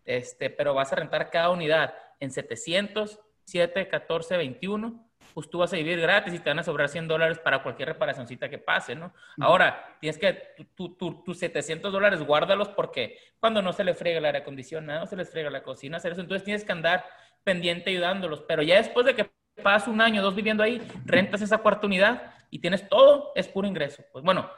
este, 0.05 0.51
pero 0.51 0.75
vas 0.75 0.93
a 0.93 0.97
rentar 0.97 1.31
cada 1.31 1.51
unidad 1.51 1.95
en 2.21 2.31
700, 2.31 3.21
7, 3.45 3.89
14, 3.89 4.37
21, 4.37 5.08
pues 5.39 5.49
tú 5.49 5.59
vas 5.59 5.73
a 5.73 5.77
vivir 5.77 6.01
gratis 6.01 6.35
y 6.35 6.41
te 6.41 6.51
van 6.51 6.59
a 6.59 6.65
sobrar 6.65 6.89
100 6.89 7.07
dólares 7.07 7.39
para 7.39 7.63
cualquier 7.63 7.91
reparacioncita 7.91 8.49
que 8.49 8.59
pase, 8.59 8.97
¿no? 8.97 9.15
Ahora, 9.39 9.97
tienes 10.01 10.19
que, 10.19 10.67
tus 10.75 11.39
700 11.39 11.93
dólares 11.93 12.25
guárdalos 12.25 12.71
porque 12.71 13.17
cuando 13.39 13.63
no 13.63 13.73
se 13.73 13.85
le 13.85 13.95
frega 13.95 14.19
el 14.19 14.25
aire 14.25 14.39
acondicionado, 14.39 14.99
no 14.99 15.07
se 15.07 15.15
les 15.15 15.31
frega 15.31 15.49
la 15.49 15.63
cocina, 15.63 15.99
hacer 15.99 16.11
eso, 16.11 16.23
entonces 16.23 16.43
tienes 16.43 16.65
que 16.65 16.73
andar 16.73 17.05
pendiente 17.45 17.91
ayudándolos, 17.91 18.43
pero 18.49 18.65
ya 18.65 18.79
después 18.79 19.07
de 19.07 19.15
que 19.15 19.31
pasas 19.63 19.87
un 19.87 20.01
año, 20.01 20.23
dos 20.23 20.35
viviendo 20.35 20.65
ahí, 20.65 20.83
rentas 21.05 21.41
esa 21.41 21.59
cuarta 21.59 21.87
unidad 21.87 22.35
y 22.51 22.59
tienes 22.59 22.89
todo, 22.89 23.31
es 23.37 23.47
puro 23.47 23.69
ingreso. 23.69 24.03
Pues 24.11 24.25
bueno, 24.25 24.51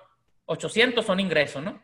800 0.47 1.05
son 1.05 1.21
ingreso, 1.21 1.61
¿no? 1.61 1.79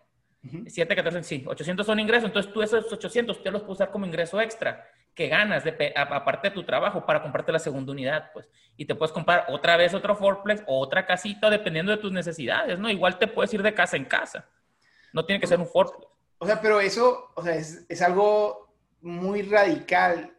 7, 0.69 0.97
14, 0.97 1.23
sí, 1.23 1.45
800 1.47 1.85
son 1.85 2.01
ingresos, 2.01 2.29
entonces 2.29 2.51
tú 2.51 2.63
esos 2.63 2.91
800 2.91 3.43
te 3.43 3.51
los 3.51 3.61
puedes 3.61 3.77
usar 3.77 3.91
como 3.91 4.07
ingreso 4.07 4.41
extra 4.41 4.89
que 5.17 5.29
ganas 5.29 5.65
de, 5.65 5.95
aparte 5.97 6.51
de 6.51 6.55
tu 6.55 6.63
trabajo 6.63 7.07
para 7.07 7.23
comprarte 7.23 7.51
la 7.51 7.59
segunda 7.59 7.91
unidad, 7.91 8.31
pues. 8.35 8.47
Y 8.77 8.85
te 8.85 8.95
puedes 8.95 9.13
comprar 9.13 9.47
otra 9.49 9.79
vez 9.79 9.95
otro 9.95 10.15
fourplex 10.15 10.63
o 10.67 10.79
otra 10.79 11.07
casita 11.07 11.49
dependiendo 11.49 11.91
de 11.91 11.99
tus 11.99 12.13
necesidades, 12.13 12.79
¿no? 12.79 12.91
Igual 12.91 13.19
te 13.19 13.27
puedes 13.27 13.53
ir 13.55 13.63
de 13.63 13.73
casa 13.73 13.97
en 13.97 14.05
casa. 14.05 14.47
No 15.15 15.25
tiene 15.25 15.41
que 15.41 15.47
ser 15.47 15.59
un 15.59 15.67
fourplex. 15.67 16.07
O 16.37 16.47
sea, 16.47 16.61
pero 16.61 16.81
eso, 16.81 17.33
o 17.35 17.43
sea, 17.43 17.55
es, 17.55 17.87
es 17.89 18.03
algo 18.03 18.77
muy 19.01 19.41
radical 19.41 20.37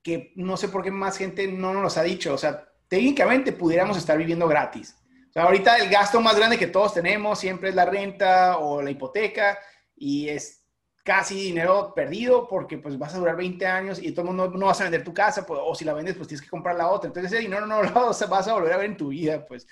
que 0.00 0.32
no 0.36 0.56
sé 0.56 0.68
por 0.68 0.84
qué 0.84 0.92
más 0.92 1.18
gente 1.18 1.48
no 1.48 1.74
nos 1.74 1.98
ha 1.98 2.04
dicho. 2.04 2.32
O 2.32 2.38
sea, 2.38 2.68
técnicamente 2.86 3.50
pudiéramos 3.50 3.96
estar 3.96 4.16
viviendo 4.16 4.46
gratis. 4.46 4.96
O 5.28 5.32
sea, 5.32 5.42
ahorita 5.42 5.76
el 5.76 5.90
gasto 5.90 6.20
más 6.20 6.36
grande 6.36 6.56
que 6.56 6.68
todos 6.68 6.94
tenemos 6.94 7.36
siempre 7.40 7.70
es 7.70 7.74
la 7.74 7.84
renta 7.84 8.58
o 8.58 8.80
la 8.80 8.92
hipoteca 8.92 9.58
y 9.96 10.28
es 10.28 10.64
casi 11.08 11.36
dinero 11.36 11.94
perdido 11.94 12.46
porque 12.46 12.76
pues 12.76 12.98
vas 12.98 13.14
a 13.14 13.18
durar 13.18 13.34
20 13.34 13.64
años 13.64 13.98
y 13.98 14.12
todo 14.12 14.26
el 14.28 14.36
mundo 14.36 14.50
no 14.50 14.66
vas 14.66 14.78
a 14.82 14.84
vender 14.84 15.02
tu 15.02 15.14
casa 15.14 15.46
pues, 15.46 15.58
o 15.64 15.74
si 15.74 15.86
la 15.86 15.94
vendes 15.94 16.14
pues 16.14 16.28
tienes 16.28 16.42
que 16.42 16.50
comprar 16.50 16.76
la 16.76 16.88
otra. 16.88 17.08
Entonces 17.08 17.32
ese 17.32 17.40
dinero 17.40 17.64
no 17.64 17.82
lo 17.82 17.90
vas 18.28 18.48
a 18.48 18.52
volver 18.52 18.74
a 18.74 18.76
ver 18.76 18.90
en 18.90 18.96
tu 18.98 19.08
vida 19.08 19.46
pues. 19.46 19.66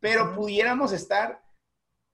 Pero 0.00 0.34
pudiéramos 0.34 0.92
estar 0.92 1.44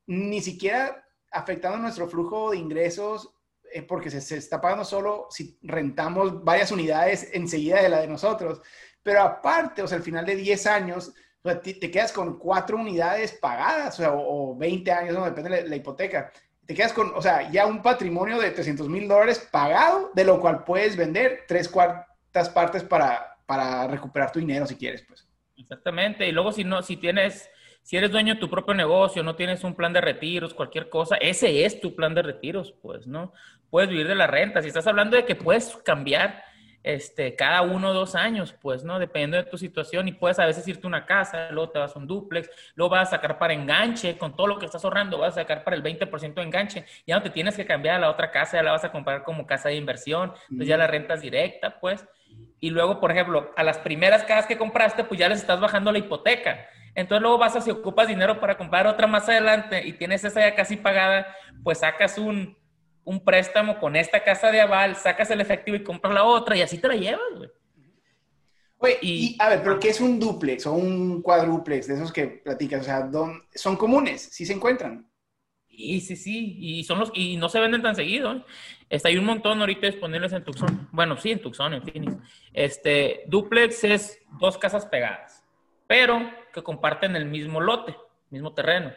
ni 0.08 0.40
siquiera 0.40 1.06
afectando 1.30 1.78
nuestro 1.78 2.08
flujo 2.08 2.50
de 2.50 2.56
ingresos 2.56 3.32
eh, 3.72 3.82
porque 3.82 4.10
se, 4.10 4.20
se, 4.20 4.38
está 4.38 4.60
pagando 4.60 4.84
solo 4.84 5.28
si 5.30 5.56
rentamos 5.62 6.42
varias 6.42 6.72
unidades 6.72 7.28
enseguida 7.32 7.80
de 7.80 7.88
la 7.88 8.00
de 8.00 8.08
nosotros. 8.08 8.60
Pero 9.04 9.20
aparte, 9.20 9.82
o 9.82 9.86
sea, 9.86 9.98
al 9.98 10.02
final 10.02 10.26
de 10.26 10.34
10 10.34 10.66
años, 10.66 11.14
o 11.42 11.48
sea, 11.48 11.60
te, 11.60 11.74
te, 11.74 11.92
quedas 11.92 12.10
con 12.10 12.40
cuatro 12.40 12.76
unidades 12.76 13.34
pagadas, 13.34 13.94
o, 13.94 14.02
sea, 14.02 14.12
o, 14.14 14.50
o 14.50 14.56
20 14.56 14.90
años, 14.90 15.14
no 15.14 15.24
depende 15.24 15.50
de 15.50 15.62
la, 15.62 15.68
la 15.68 15.76
hipoteca 15.76 16.32
te 16.66 16.74
quedas 16.74 16.92
con, 16.92 17.12
o 17.14 17.20
sea, 17.20 17.50
ya 17.50 17.66
un 17.66 17.82
patrimonio 17.82 18.40
de 18.40 18.50
300 18.50 18.88
mil 18.88 19.06
dólares 19.06 19.46
pagado, 19.50 20.10
de 20.14 20.24
lo 20.24 20.40
cual 20.40 20.64
puedes 20.64 20.96
vender 20.96 21.44
tres 21.46 21.68
cuartas 21.68 22.48
partes 22.50 22.82
para, 22.82 23.36
para 23.46 23.86
recuperar 23.86 24.32
tu 24.32 24.38
dinero 24.38 24.66
si 24.66 24.76
quieres, 24.76 25.02
pues. 25.06 25.28
Exactamente. 25.56 26.26
Y 26.26 26.32
luego 26.32 26.52
si 26.52 26.64
no, 26.64 26.82
si 26.82 26.96
tienes, 26.96 27.50
si 27.82 27.96
eres 27.96 28.10
dueño 28.10 28.34
de 28.34 28.40
tu 28.40 28.50
propio 28.50 28.74
negocio, 28.74 29.22
no 29.22 29.36
tienes 29.36 29.62
un 29.64 29.74
plan 29.74 29.92
de 29.92 30.00
retiros, 30.00 30.54
cualquier 30.54 30.88
cosa, 30.88 31.16
ese 31.16 31.64
es 31.64 31.80
tu 31.80 31.94
plan 31.94 32.14
de 32.14 32.22
retiros, 32.22 32.72
pues, 32.82 33.06
¿no? 33.06 33.32
Puedes 33.70 33.90
vivir 33.90 34.08
de 34.08 34.14
la 34.14 34.26
renta. 34.26 34.62
Si 34.62 34.68
estás 34.68 34.86
hablando 34.86 35.16
de 35.16 35.24
que 35.24 35.34
puedes 35.34 35.76
cambiar 35.84 36.42
este, 36.84 37.34
cada 37.34 37.62
uno 37.62 37.88
o 37.88 37.92
dos 37.94 38.14
años, 38.14 38.54
pues, 38.60 38.84
¿no? 38.84 38.98
Dependiendo 38.98 39.38
de 39.38 39.44
tu 39.44 39.56
situación 39.56 40.06
y 40.06 40.12
puedes 40.12 40.38
a 40.38 40.44
veces 40.44 40.68
irte 40.68 40.86
a 40.86 40.88
una 40.88 41.06
casa, 41.06 41.50
luego 41.50 41.70
te 41.70 41.78
vas 41.78 41.96
a 41.96 41.98
un 41.98 42.06
duplex, 42.06 42.48
luego 42.74 42.90
vas 42.90 43.08
a 43.08 43.10
sacar 43.12 43.38
para 43.38 43.54
enganche, 43.54 44.18
con 44.18 44.36
todo 44.36 44.46
lo 44.46 44.58
que 44.58 44.66
estás 44.66 44.84
ahorrando, 44.84 45.18
vas 45.18 45.32
a 45.32 45.40
sacar 45.40 45.64
para 45.64 45.76
el 45.76 45.82
20% 45.82 46.34
de 46.34 46.42
enganche, 46.42 46.84
ya 47.06 47.16
no 47.16 47.22
te 47.22 47.30
tienes 47.30 47.56
que 47.56 47.64
cambiar 47.64 47.96
a 47.96 47.98
la 48.00 48.10
otra 48.10 48.30
casa, 48.30 48.58
ya 48.58 48.62
la 48.62 48.72
vas 48.72 48.84
a 48.84 48.92
comprar 48.92 49.24
como 49.24 49.46
casa 49.46 49.70
de 49.70 49.76
inversión, 49.76 50.34
entonces 50.50 50.68
ya 50.68 50.76
la 50.76 50.86
rentas 50.86 51.22
directa, 51.22 51.80
pues. 51.80 52.06
Y 52.60 52.68
luego, 52.68 53.00
por 53.00 53.10
ejemplo, 53.10 53.52
a 53.56 53.62
las 53.62 53.78
primeras 53.78 54.24
casas 54.24 54.46
que 54.46 54.58
compraste, 54.58 55.04
pues 55.04 55.18
ya 55.18 55.28
les 55.28 55.40
estás 55.40 55.60
bajando 55.60 55.90
la 55.90 55.98
hipoteca. 55.98 56.68
Entonces 56.94 57.22
luego 57.22 57.38
vas 57.38 57.56
a, 57.56 57.62
si 57.62 57.70
ocupas 57.70 58.08
dinero 58.08 58.40
para 58.40 58.58
comprar 58.58 58.86
otra 58.86 59.06
más 59.06 59.28
adelante 59.28 59.86
y 59.86 59.94
tienes 59.94 60.22
esa 60.22 60.40
ya 60.40 60.54
casi 60.54 60.76
pagada, 60.76 61.34
pues 61.62 61.78
sacas 61.78 62.18
un, 62.18 62.56
un 63.04 63.22
préstamo 63.22 63.78
con 63.78 63.96
esta 63.96 64.24
casa 64.24 64.50
de 64.50 64.60
aval, 64.60 64.96
sacas 64.96 65.30
el 65.30 65.40
efectivo 65.40 65.76
y 65.76 65.84
compras 65.84 66.14
la 66.14 66.24
otra 66.24 66.56
y 66.56 66.62
así 66.62 66.78
te 66.78 66.88
la 66.88 66.96
llevas, 66.96 67.22
güey. 67.36 67.50
Oye, 68.78 68.98
y, 69.02 69.36
a 69.38 69.48
ver, 69.48 69.62
pero 69.62 69.80
¿qué 69.80 69.88
es 69.88 70.00
un 70.00 70.18
duplex 70.18 70.66
o 70.66 70.74
un 70.74 71.22
cuadruplex 71.22 71.86
de 71.86 71.94
esos 71.94 72.12
que 72.12 72.26
platicas? 72.26 72.82
O 72.82 72.84
sea, 72.84 73.10
¿son 73.54 73.76
comunes? 73.76 74.20
¿Sí 74.20 74.44
se 74.44 74.52
encuentran? 74.52 75.08
Y 75.68 76.00
sí, 76.00 76.16
sí, 76.16 76.56
y 76.60 76.84
son 76.84 77.00
los 77.00 77.10
y 77.14 77.36
no 77.36 77.48
se 77.48 77.60
venden 77.60 77.82
tan 77.82 77.96
seguido. 77.96 78.32
¿eh? 78.34 78.44
Está 78.88 79.08
hay 79.08 79.16
un 79.16 79.24
montón 79.24 79.60
ahorita 79.60 79.86
disponibles 79.86 80.32
en 80.32 80.44
Tucson. 80.44 80.88
Bueno, 80.92 81.16
sí, 81.16 81.32
en 81.32 81.40
Tucson, 81.40 81.74
en 81.74 81.82
Phoenix. 81.82 82.16
Este, 82.52 83.24
duplex 83.26 83.84
es 83.84 84.20
dos 84.38 84.58
casas 84.58 84.86
pegadas, 84.86 85.44
pero 85.86 86.30
que 86.52 86.62
comparten 86.62 87.16
el 87.16 87.24
mismo 87.24 87.60
lote, 87.60 87.96
mismo 88.30 88.52
terreno. 88.54 88.92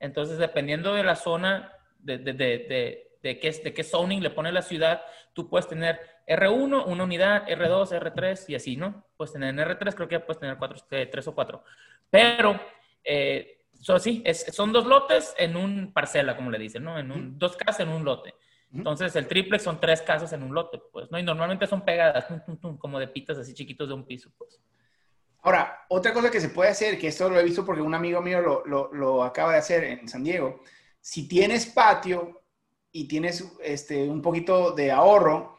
Entonces, 0.00 0.38
dependiendo 0.38 0.94
de 0.94 1.04
la 1.04 1.16
zona, 1.16 1.72
de, 1.98 2.18
de, 2.18 2.32
de, 2.32 2.58
de 2.58 3.03
qué, 3.38 3.50
de 3.50 3.72
qué 3.72 3.82
zoning 3.82 4.22
le 4.22 4.30
pone 4.30 4.52
la 4.52 4.62
ciudad, 4.62 5.02
tú 5.32 5.48
puedes 5.48 5.66
tener 5.66 5.98
R1, 6.26 6.84
una 6.86 7.04
unidad, 7.04 7.46
R2, 7.46 8.00
R3 8.00 8.44
y 8.48 8.54
así, 8.54 8.76
¿no? 8.76 9.06
Puedes 9.16 9.32
tener 9.32 9.50
en 9.50 9.58
R3, 9.58 9.94
creo 9.94 10.08
que 10.08 10.20
puedes 10.20 10.40
tener 10.40 10.56
cuatro, 10.56 10.78
eh, 10.90 11.06
tres 11.06 11.26
o 11.28 11.34
cuatro. 11.34 11.64
Pero, 12.10 12.60
eh, 13.02 13.64
sí, 13.98 14.22
son 14.52 14.72
dos 14.72 14.86
lotes 14.86 15.34
en 15.38 15.56
un 15.56 15.92
parcela, 15.92 16.36
como 16.36 16.50
le 16.50 16.58
dicen, 16.58 16.84
¿no? 16.84 16.98
En 16.98 17.10
un, 17.10 17.38
dos 17.38 17.56
casas 17.56 17.80
en 17.80 17.88
un 17.88 18.04
lote. 18.04 18.34
Entonces, 18.72 19.14
el 19.16 19.28
triplex 19.28 19.62
son 19.62 19.80
tres 19.80 20.02
casas 20.02 20.32
en 20.32 20.42
un 20.42 20.52
lote, 20.52 20.80
pues, 20.92 21.10
¿no? 21.10 21.18
Y 21.18 21.22
normalmente 21.22 21.66
son 21.66 21.84
pegadas, 21.84 22.26
como 22.78 22.98
de 22.98 23.08
pitas 23.08 23.38
así 23.38 23.54
chiquitos 23.54 23.88
de 23.88 23.94
un 23.94 24.04
piso, 24.04 24.30
pues. 24.36 24.60
Ahora, 25.42 25.84
otra 25.88 26.12
cosa 26.12 26.30
que 26.30 26.40
se 26.40 26.48
puede 26.48 26.70
hacer, 26.70 26.98
que 26.98 27.08
esto 27.08 27.28
lo 27.28 27.38
he 27.38 27.44
visto 27.44 27.66
porque 27.66 27.82
un 27.82 27.94
amigo 27.94 28.22
mío 28.22 28.40
lo, 28.40 28.64
lo, 28.64 28.92
lo 28.94 29.22
acaba 29.22 29.52
de 29.52 29.58
hacer 29.58 29.84
en 29.84 30.08
San 30.08 30.24
Diego, 30.24 30.62
si 31.00 31.28
tienes 31.28 31.66
patio, 31.66 32.43
y 32.94 33.08
tienes 33.08 33.52
este, 33.60 34.08
un 34.08 34.22
poquito 34.22 34.70
de 34.70 34.92
ahorro, 34.92 35.58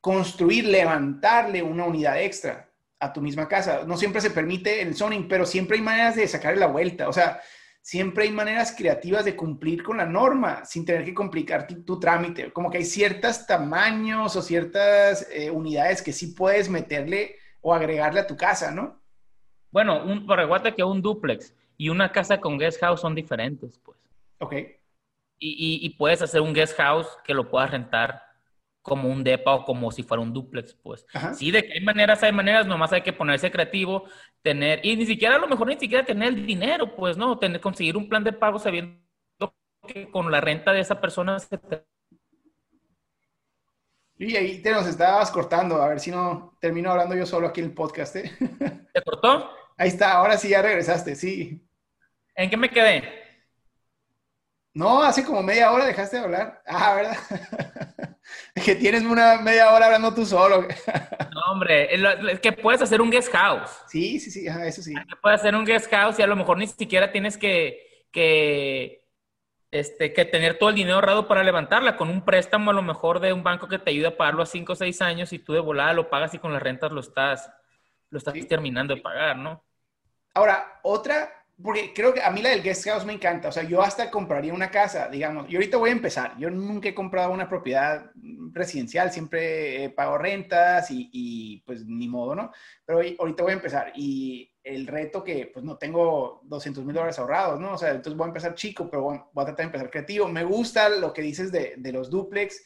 construir, 0.00 0.64
levantarle 0.66 1.64
una 1.64 1.84
unidad 1.84 2.22
extra 2.22 2.70
a 3.00 3.12
tu 3.12 3.20
misma 3.20 3.48
casa. 3.48 3.82
No 3.84 3.96
siempre 3.96 4.20
se 4.20 4.30
permite 4.30 4.80
el 4.80 4.94
zoning, 4.94 5.26
pero 5.26 5.44
siempre 5.44 5.76
hay 5.76 5.82
maneras 5.82 6.14
de 6.14 6.28
sacarle 6.28 6.60
la 6.60 6.68
vuelta. 6.68 7.08
O 7.08 7.12
sea, 7.12 7.40
siempre 7.82 8.24
hay 8.24 8.30
maneras 8.30 8.72
creativas 8.72 9.24
de 9.24 9.34
cumplir 9.34 9.82
con 9.82 9.96
la 9.96 10.06
norma 10.06 10.64
sin 10.64 10.84
tener 10.84 11.04
que 11.04 11.12
complicar 11.12 11.66
tu, 11.66 11.98
trámite. 11.98 12.52
Como 12.52 12.70
que 12.70 12.78
hay 12.78 12.84
ciertos 12.84 13.48
tamaños 13.48 14.36
o 14.36 14.40
ciertas 14.40 15.26
eh, 15.32 15.50
unidades 15.50 16.02
que 16.02 16.12
sí 16.12 16.28
puedes 16.28 16.70
meterle 16.70 17.34
o 17.62 17.74
agregarle 17.74 18.20
a 18.20 18.28
tu 18.28 18.36
casa, 18.36 18.70
¿no? 18.70 19.02
Bueno, 19.72 20.04
un, 20.04 20.24
por 20.24 20.74
que 20.76 20.84
un 20.84 21.02
duplex 21.02 21.52
y 21.76 21.88
una 21.88 22.12
casa 22.12 22.40
con 22.40 22.58
guest 22.58 22.78
house 22.78 23.00
son 23.00 23.16
diferentes, 23.16 23.76
pues. 23.80 23.98
Ok 24.38 24.54
y, 25.40 25.88
puedes 25.96 26.20
hacer 26.22 26.40
un 26.40 26.52
guest 26.52 26.76
house 26.76 27.08
que 27.24 27.34
lo 27.34 27.50
puedas 27.50 27.70
rentar 27.70 28.22
como 28.82 29.08
un 29.08 29.24
depa 29.24 29.54
o 29.54 29.64
como 29.64 29.90
si 29.90 30.02
fuera 30.02 30.22
un 30.22 30.32
duplex, 30.32 30.74
pues. 30.74 31.06
Sí, 31.34 31.50
de 31.50 31.64
que 31.64 31.74
hay 31.74 31.80
maneras, 31.80 32.22
hay 32.22 32.32
maneras, 32.32 32.66
nomás 32.66 32.92
hay 32.92 33.02
que 33.02 33.12
ponerse 33.12 33.50
creativo, 33.50 34.04
tener, 34.42 34.84
y 34.84 34.96
ni 34.96 35.06
siquiera 35.06 35.36
a 35.36 35.38
lo 35.38 35.48
mejor 35.48 35.68
ni 35.68 35.78
siquiera 35.78 36.04
tener 36.04 36.28
el 36.28 36.46
dinero, 36.46 36.94
pues, 36.94 37.16
¿no? 37.16 37.38
Tener, 37.38 37.60
conseguir 37.60 37.96
un 37.96 38.08
plan 38.08 38.24
de 38.24 38.32
pago 38.32 38.58
sabiendo 38.58 39.00
que 39.86 40.10
con 40.10 40.30
la 40.30 40.40
renta 40.40 40.72
de 40.72 40.80
esa 40.80 41.00
persona 41.00 41.38
se 41.38 41.58
Y 44.18 44.36
ahí 44.36 44.62
te 44.62 44.72
nos 44.72 44.86
estabas 44.86 45.30
cortando, 45.30 45.82
a 45.82 45.88
ver 45.88 46.00
si 46.00 46.10
no 46.10 46.56
termino 46.60 46.90
hablando 46.90 47.14
yo 47.16 47.26
solo 47.26 47.48
aquí 47.48 47.60
en 47.60 47.66
el 47.66 47.74
podcast, 47.74 48.16
¿eh? 48.16 48.30
¿Te 48.92 49.02
cortó? 49.02 49.50
Ahí 49.76 49.88
está, 49.88 50.12
ahora 50.12 50.36
sí 50.36 50.50
ya 50.50 50.60
regresaste, 50.60 51.16
sí. 51.16 51.66
¿En 52.34 52.50
qué 52.50 52.56
me 52.56 52.68
quedé? 52.68 53.19
No, 54.72 55.02
hace 55.02 55.24
como 55.24 55.42
media 55.42 55.72
hora 55.72 55.84
dejaste 55.84 56.16
de 56.16 56.24
hablar. 56.24 56.62
Ah, 56.66 56.94
¿verdad? 56.94 57.16
que 58.64 58.76
tienes 58.76 59.02
una 59.02 59.38
media 59.40 59.72
hora 59.72 59.86
hablando 59.86 60.14
tú 60.14 60.24
solo. 60.24 60.62
no, 61.34 61.40
hombre, 61.52 61.88
es 62.30 62.40
que 62.40 62.52
puedes 62.52 62.80
hacer 62.82 63.00
un 63.00 63.10
guest 63.10 63.32
house. 63.32 63.70
Sí, 63.88 64.20
sí, 64.20 64.30
sí, 64.30 64.46
eso 64.46 64.82
sí. 64.82 64.94
puedes 65.20 65.40
hacer 65.40 65.54
un 65.54 65.64
guest 65.64 65.90
house 65.90 66.18
y 66.18 66.22
a 66.22 66.26
lo 66.26 66.36
mejor 66.36 66.58
ni 66.58 66.66
siquiera 66.68 67.10
tienes 67.10 67.36
que, 67.36 68.06
que, 68.12 69.04
este, 69.70 70.12
que 70.12 70.24
tener 70.24 70.58
todo 70.58 70.68
el 70.68 70.76
dinero 70.76 70.96
ahorrado 70.96 71.26
para 71.26 71.42
levantarla. 71.42 71.96
Con 71.96 72.08
un 72.08 72.24
préstamo 72.24 72.70
a 72.70 72.74
lo 72.74 72.82
mejor 72.82 73.18
de 73.18 73.32
un 73.32 73.42
banco 73.42 73.66
que 73.66 73.78
te 73.78 73.90
ayuda 73.90 74.10
a 74.10 74.16
pagarlo 74.16 74.44
a 74.44 74.46
5 74.46 74.72
o 74.72 74.76
6 74.76 75.02
años 75.02 75.32
y 75.32 75.40
tú 75.40 75.52
de 75.52 75.60
volada 75.60 75.92
lo 75.92 76.08
pagas 76.08 76.34
y 76.34 76.38
con 76.38 76.52
las 76.52 76.62
rentas 76.62 76.92
lo 76.92 77.00
estás, 77.00 77.50
lo 78.10 78.18
estás 78.18 78.34
terminando 78.46 78.94
de 78.94 79.00
pagar, 79.00 79.36
¿no? 79.36 79.64
Ahora, 80.34 80.78
otra 80.82 81.39
porque 81.62 81.92
creo 81.94 82.14
que 82.14 82.22
a 82.22 82.30
mí 82.30 82.42
la 82.42 82.50
del 82.50 82.62
guest 82.62 82.84
house 82.84 83.04
me 83.04 83.12
encanta. 83.12 83.48
O 83.48 83.52
sea, 83.52 83.62
yo 83.64 83.82
hasta 83.82 84.10
compraría 84.10 84.54
una 84.54 84.70
casa, 84.70 85.08
digamos. 85.08 85.50
Y 85.50 85.56
ahorita 85.56 85.76
voy 85.76 85.90
a 85.90 85.92
empezar. 85.92 86.36
Yo 86.38 86.50
nunca 86.50 86.88
he 86.88 86.94
comprado 86.94 87.32
una 87.32 87.48
propiedad 87.48 88.10
residencial, 88.52 89.12
siempre 89.12 89.90
pago 89.90 90.18
rentas 90.18 90.88
y, 90.90 91.62
pues 91.66 91.84
ni 91.86 92.08
modo, 92.08 92.34
¿no? 92.34 92.52
Pero 92.84 93.00
ahorita 93.18 93.42
voy 93.42 93.52
a 93.52 93.56
empezar. 93.56 93.92
Y 93.94 94.50
el 94.62 94.86
reto 94.86 95.24
que 95.24 95.50
pues 95.52 95.64
no 95.64 95.76
tengo 95.76 96.40
200 96.44 96.84
mil 96.84 96.94
dólares 96.94 97.18
ahorrados, 97.18 97.60
¿no? 97.60 97.74
O 97.74 97.78
sea, 97.78 97.90
entonces 97.90 98.16
voy 98.16 98.26
a 98.26 98.28
empezar 98.28 98.54
chico, 98.54 98.88
pero 98.90 99.02
voy 99.02 99.16
a 99.16 99.44
tratar 99.44 99.56
de 99.56 99.64
empezar 99.64 99.90
creativo. 99.90 100.28
Me 100.28 100.44
gusta 100.44 100.88
lo 100.88 101.12
que 101.12 101.22
dices 101.22 101.52
de, 101.52 101.74
de 101.76 101.92
los 101.92 102.10
duplex, 102.10 102.62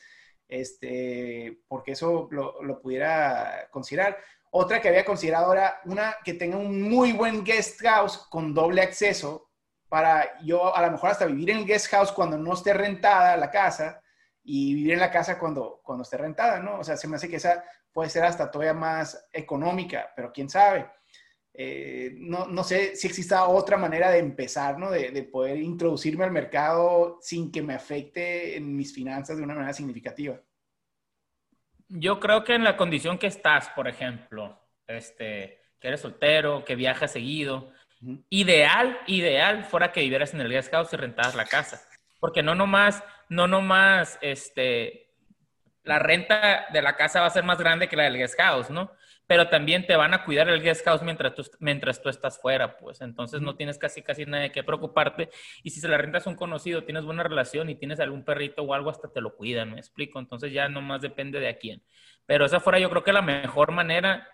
este, 0.49 1.63
porque 1.69 1.93
eso 1.93 2.29
lo, 2.31 2.63
lo 2.63 2.81
pudiera 2.81 3.69
considerar. 3.71 4.19
Otra 4.57 4.81
que 4.81 4.89
había 4.89 5.05
considerado 5.05 5.53
era 5.53 5.81
una 5.85 6.15
que 6.25 6.35
tenga 6.35 6.57
un 6.57 6.81
muy 6.81 7.13
buen 7.13 7.43
guest 7.43 7.81
house 7.83 8.19
con 8.31 8.55
doble 8.55 8.83
acceso 8.83 9.51
para 9.89 10.41
yo 10.45 10.73
a 10.77 10.81
lo 10.81 10.93
mejor 10.93 11.11
hasta 11.11 11.27
vivir 11.27 11.51
en 11.51 11.59
el 11.59 11.67
guest 11.67 11.89
house 11.89 12.13
cuando 12.13 12.39
no 12.39 12.55
esté 12.55 12.73
rentada 12.73 13.37
la 13.37 13.51
casa 13.51 14.01
y 14.45 14.77
vivir 14.77 14.93
en 14.93 15.01
la 15.01 15.11
casa 15.11 15.41
cuando, 15.41 15.81
cuando 15.83 16.03
esté 16.03 16.19
rentada, 16.19 16.61
¿no? 16.61 16.79
O 16.79 16.85
sea, 16.85 16.97
se 16.97 17.09
me 17.09 17.17
hace 17.17 17.29
que 17.29 17.35
esa 17.35 17.65
puede 17.93 18.09
ser 18.09 18.23
hasta 18.23 18.49
todavía 18.49 18.75
más 18.75 19.27
económica, 19.33 20.13
pero 20.15 20.31
quién 20.33 20.49
sabe. 20.49 20.89
Eh, 21.53 22.13
no, 22.19 22.47
no, 22.47 22.63
sé 22.63 22.95
si 22.95 23.09
exista 23.09 23.49
otra 23.49 23.77
manera 23.77 24.09
de 24.13 24.19
empezar, 24.21 24.79
¿no? 24.79 24.89
De, 24.89 25.11
de, 25.11 25.23
poder 25.25 25.57
introducirme 25.57 26.23
al 26.23 26.31
mercado 26.31 27.19
sin 27.21 27.51
que 27.51 27.63
me 27.63 27.75
afecte 27.75 28.57
en 28.57 28.77
mis 28.77 28.95
finanzas 28.95 29.37
de 29.37 29.43
una 29.43 29.55
manera 29.55 29.73
significativa. 29.73 30.41
Yo 31.97 32.19
creo 32.19 32.43
que 32.43 32.55
en 32.55 32.65
la 32.65 32.77
condición 32.77 33.19
que 33.19 33.29
estás, 33.29 33.69
por 33.69 33.87
ejemplo, 33.87 34.61
este, 34.89 35.63
que 35.79 35.87
eres 35.87 36.01
soltero, 36.01 36.65
que 36.65 36.75
viajas 36.75 37.13
seguido, 37.13 37.71
ideal, 38.31 38.99
ideal 39.07 39.65
fuera 39.65 39.93
que 39.93 40.01
vivieras 40.01 40.35
en 40.35 40.41
el 40.41 40.51
guest 40.51 40.73
house 40.73 40.93
y 40.93 40.97
rentaras 40.97 41.37
la 41.37 41.45
casa. 41.45 41.83
Porque 42.19 42.43
no 42.43 42.57
nomás, 42.57 43.05
no 43.29 43.47
nomás, 43.47 44.19
este, 44.23 45.13
la 45.85 46.01
renta 46.01 46.67
de 46.73 46.83
la 46.83 46.97
casa 46.97 47.21
va 47.21 47.27
a 47.27 47.31
ser 47.31 47.45
más 47.45 47.59
grande 47.59 47.89
que 47.89 47.95
la 47.95 48.05
del 48.05 48.17
guest 48.17 48.41
house, 48.41 48.71
¿no? 48.71 48.91
Pero 49.27 49.49
también 49.49 49.87
te 49.87 49.97
van 49.97 50.13
a 50.13 50.25
cuidar 50.25 50.49
el 50.49 50.63
guest 50.63 50.85
house 50.85 51.03
mientras 51.03 51.35
tú, 51.35 51.45
mientras 51.59 52.03
tú 52.03 52.09
estás 52.09 52.39
fuera, 52.39 52.77
pues. 52.77 53.01
Entonces 53.01 53.41
no 53.41 53.57
tienes 53.57 53.79
casi, 53.79 54.03
casi 54.03 54.27
nada 54.27 54.43
de 54.43 54.53
qué 54.53 54.63
preocuparte. 54.63 55.31
Y 55.63 55.71
si 55.71 55.81
se 55.81 55.89
la 55.89 55.97
rentas 55.97 56.27
a 56.27 56.31
un 56.31 56.37
conocido, 56.37 56.85
tienes 56.85 57.05
buena 57.05 57.23
relación 57.23 57.71
y 57.71 57.75
tienes 57.75 58.01
algún 58.01 58.25
perrito 58.25 58.63
o 58.63 58.75
algo, 58.75 58.91
hasta 58.91 59.11
te 59.11 59.21
lo 59.21 59.35
cuidan, 59.35 59.73
me 59.73 59.79
explico. 59.79 60.19
Entonces 60.19 60.53
ya 60.53 60.69
nomás 60.69 61.01
depende 61.01 61.41
de 61.41 61.49
a 61.49 61.57
quién. 61.57 61.83
Pero 62.27 62.45
esa 62.45 62.61
fuera 62.61 62.79
yo 62.79 62.91
creo 62.91 63.03
que 63.03 63.13
la 63.13 63.23
mejor 63.23 63.73
manera 63.73 64.29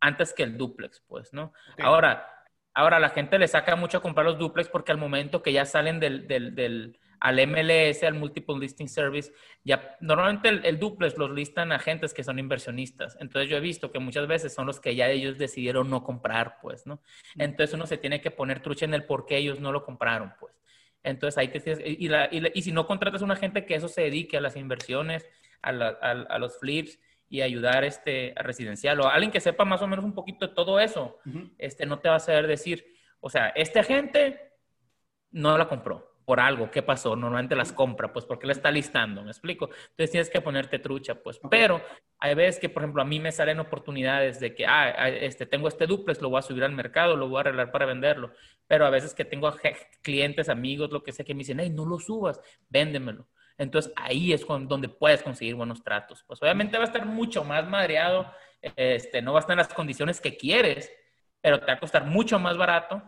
antes 0.00 0.32
que 0.32 0.42
el 0.42 0.56
duplex, 0.56 1.02
pues, 1.06 1.32
¿no? 1.32 1.52
Ahora, 1.78 2.26
ahora 2.74 2.98
la 2.98 3.10
gente 3.10 3.38
le 3.38 3.48
saca 3.48 3.76
mucho 3.76 3.98
a 3.98 4.02
comprar 4.02 4.26
los 4.26 4.38
duplex 4.38 4.68
porque 4.68 4.92
al 4.92 4.98
momento 4.98 5.42
que 5.42 5.52
ya 5.52 5.64
salen 5.64 6.00
del, 6.00 6.26
del, 6.26 6.54
del 6.54 6.99
al 7.20 7.46
MLS, 7.46 8.02
al 8.02 8.14
Multiple 8.14 8.58
Listing 8.58 8.88
Service, 8.88 9.32
ya 9.62 9.96
normalmente 10.00 10.48
el, 10.48 10.78
duplex 10.78 11.18
los 11.18 11.30
listan 11.30 11.70
agentes 11.70 12.14
que 12.14 12.24
son 12.24 12.38
inversionistas. 12.38 13.16
Entonces 13.20 13.50
yo 13.50 13.58
he 13.58 13.60
visto 13.60 13.92
que 13.92 13.98
muchas 13.98 14.26
veces 14.26 14.54
son 14.54 14.66
los 14.66 14.80
que 14.80 14.94
ya 14.96 15.08
ellos 15.08 15.36
decidieron 15.36 15.90
no 15.90 16.02
comprar, 16.02 16.56
pues, 16.62 16.86
¿no? 16.86 17.02
Entonces 17.36 17.74
uno 17.74 17.86
se 17.86 17.98
tiene 17.98 18.22
que 18.22 18.30
poner 18.30 18.60
trucha 18.60 18.86
en 18.86 18.94
el 18.94 19.04
por 19.04 19.26
qué 19.26 19.36
ellos 19.36 19.60
no 19.60 19.70
lo 19.70 19.84
compraron, 19.84 20.32
pues. 20.40 20.54
Entonces 21.02 21.36
ahí 21.38 21.48
te 21.48 21.60
y, 21.86 22.08
y, 22.08 22.42
y, 22.54 22.62
si 22.62 22.72
no 22.72 22.86
contratas 22.86 23.22
a 23.22 23.24
un 23.24 23.30
agente 23.30 23.64
que 23.64 23.74
eso 23.74 23.88
se 23.88 24.02
dedique 24.02 24.36
a 24.36 24.40
las 24.40 24.56
inversiones, 24.56 25.26
a, 25.62 25.70
a, 25.70 26.38
los 26.38 26.58
flips 26.58 26.98
y 27.28 27.42
ayudar 27.42 27.84
este, 27.84 28.32
a 28.36 28.42
residencial 28.42 29.00
o 29.00 29.08
alguien 29.08 29.30
que 29.30 29.40
sepa 29.40 29.64
más 29.64 29.82
o 29.82 29.86
menos 29.86 30.04
un 30.04 30.14
poquito 30.14 30.48
de 30.48 30.54
todo 30.54 30.80
eso, 30.80 31.18
este, 31.58 31.86
no 31.86 32.00
te 32.00 32.08
va 32.08 32.16
a 32.16 32.20
saber 32.20 32.46
decir, 32.46 32.86
o 33.20 33.30
sea, 33.30 33.48
este 33.48 33.78
agente 33.78 34.52
no 35.30 35.56
la 35.56 35.68
compró 35.68 36.09
por 36.30 36.38
algo, 36.38 36.70
¿qué 36.70 36.80
pasó? 36.80 37.16
Normalmente 37.16 37.56
las 37.56 37.72
compra, 37.72 38.12
pues 38.12 38.24
porque 38.24 38.46
la 38.46 38.52
está 38.52 38.70
listando, 38.70 39.24
¿me 39.24 39.32
explico? 39.32 39.64
Entonces 39.64 40.12
tienes 40.12 40.30
que 40.30 40.40
ponerte 40.40 40.78
trucha, 40.78 41.16
pues. 41.16 41.40
Pero 41.50 41.82
hay 42.20 42.36
veces 42.36 42.60
que, 42.60 42.68
por 42.68 42.84
ejemplo, 42.84 43.02
a 43.02 43.04
mí 43.04 43.18
me 43.18 43.32
salen 43.32 43.58
oportunidades 43.58 44.38
de 44.38 44.54
que, 44.54 44.64
ah, 44.64 45.08
este, 45.08 45.44
tengo 45.44 45.66
este 45.66 45.88
duplex, 45.88 46.22
lo 46.22 46.30
voy 46.30 46.38
a 46.38 46.42
subir 46.42 46.62
al 46.62 46.70
mercado, 46.70 47.16
lo 47.16 47.28
voy 47.28 47.38
a 47.38 47.40
arreglar 47.40 47.72
para 47.72 47.84
venderlo. 47.84 48.30
Pero 48.68 48.86
a 48.86 48.90
veces 48.90 49.12
que 49.12 49.24
tengo 49.24 49.52
clientes, 50.02 50.48
amigos, 50.48 50.92
lo 50.92 51.02
que 51.02 51.10
sea, 51.10 51.24
que 51.24 51.34
me 51.34 51.38
dicen, 51.38 51.58
hey, 51.58 51.70
no 51.70 51.84
lo 51.84 51.98
subas, 51.98 52.40
véndemelo. 52.68 53.26
Entonces 53.58 53.92
ahí 53.96 54.32
es 54.32 54.46
donde 54.46 54.88
puedes 54.88 55.24
conseguir 55.24 55.56
buenos 55.56 55.82
tratos. 55.82 56.22
Pues 56.28 56.40
obviamente 56.40 56.78
va 56.78 56.84
a 56.84 56.86
estar 56.86 57.06
mucho 57.06 57.42
más 57.42 57.68
madreado, 57.68 58.32
este, 58.76 59.20
no 59.20 59.32
va 59.32 59.40
a 59.40 59.42
estar 59.42 59.54
en 59.54 59.58
las 59.58 59.74
condiciones 59.74 60.20
que 60.20 60.36
quieres, 60.36 60.92
pero 61.40 61.58
te 61.58 61.66
va 61.66 61.72
a 61.72 61.80
costar 61.80 62.06
mucho 62.06 62.38
más 62.38 62.56
barato 62.56 63.02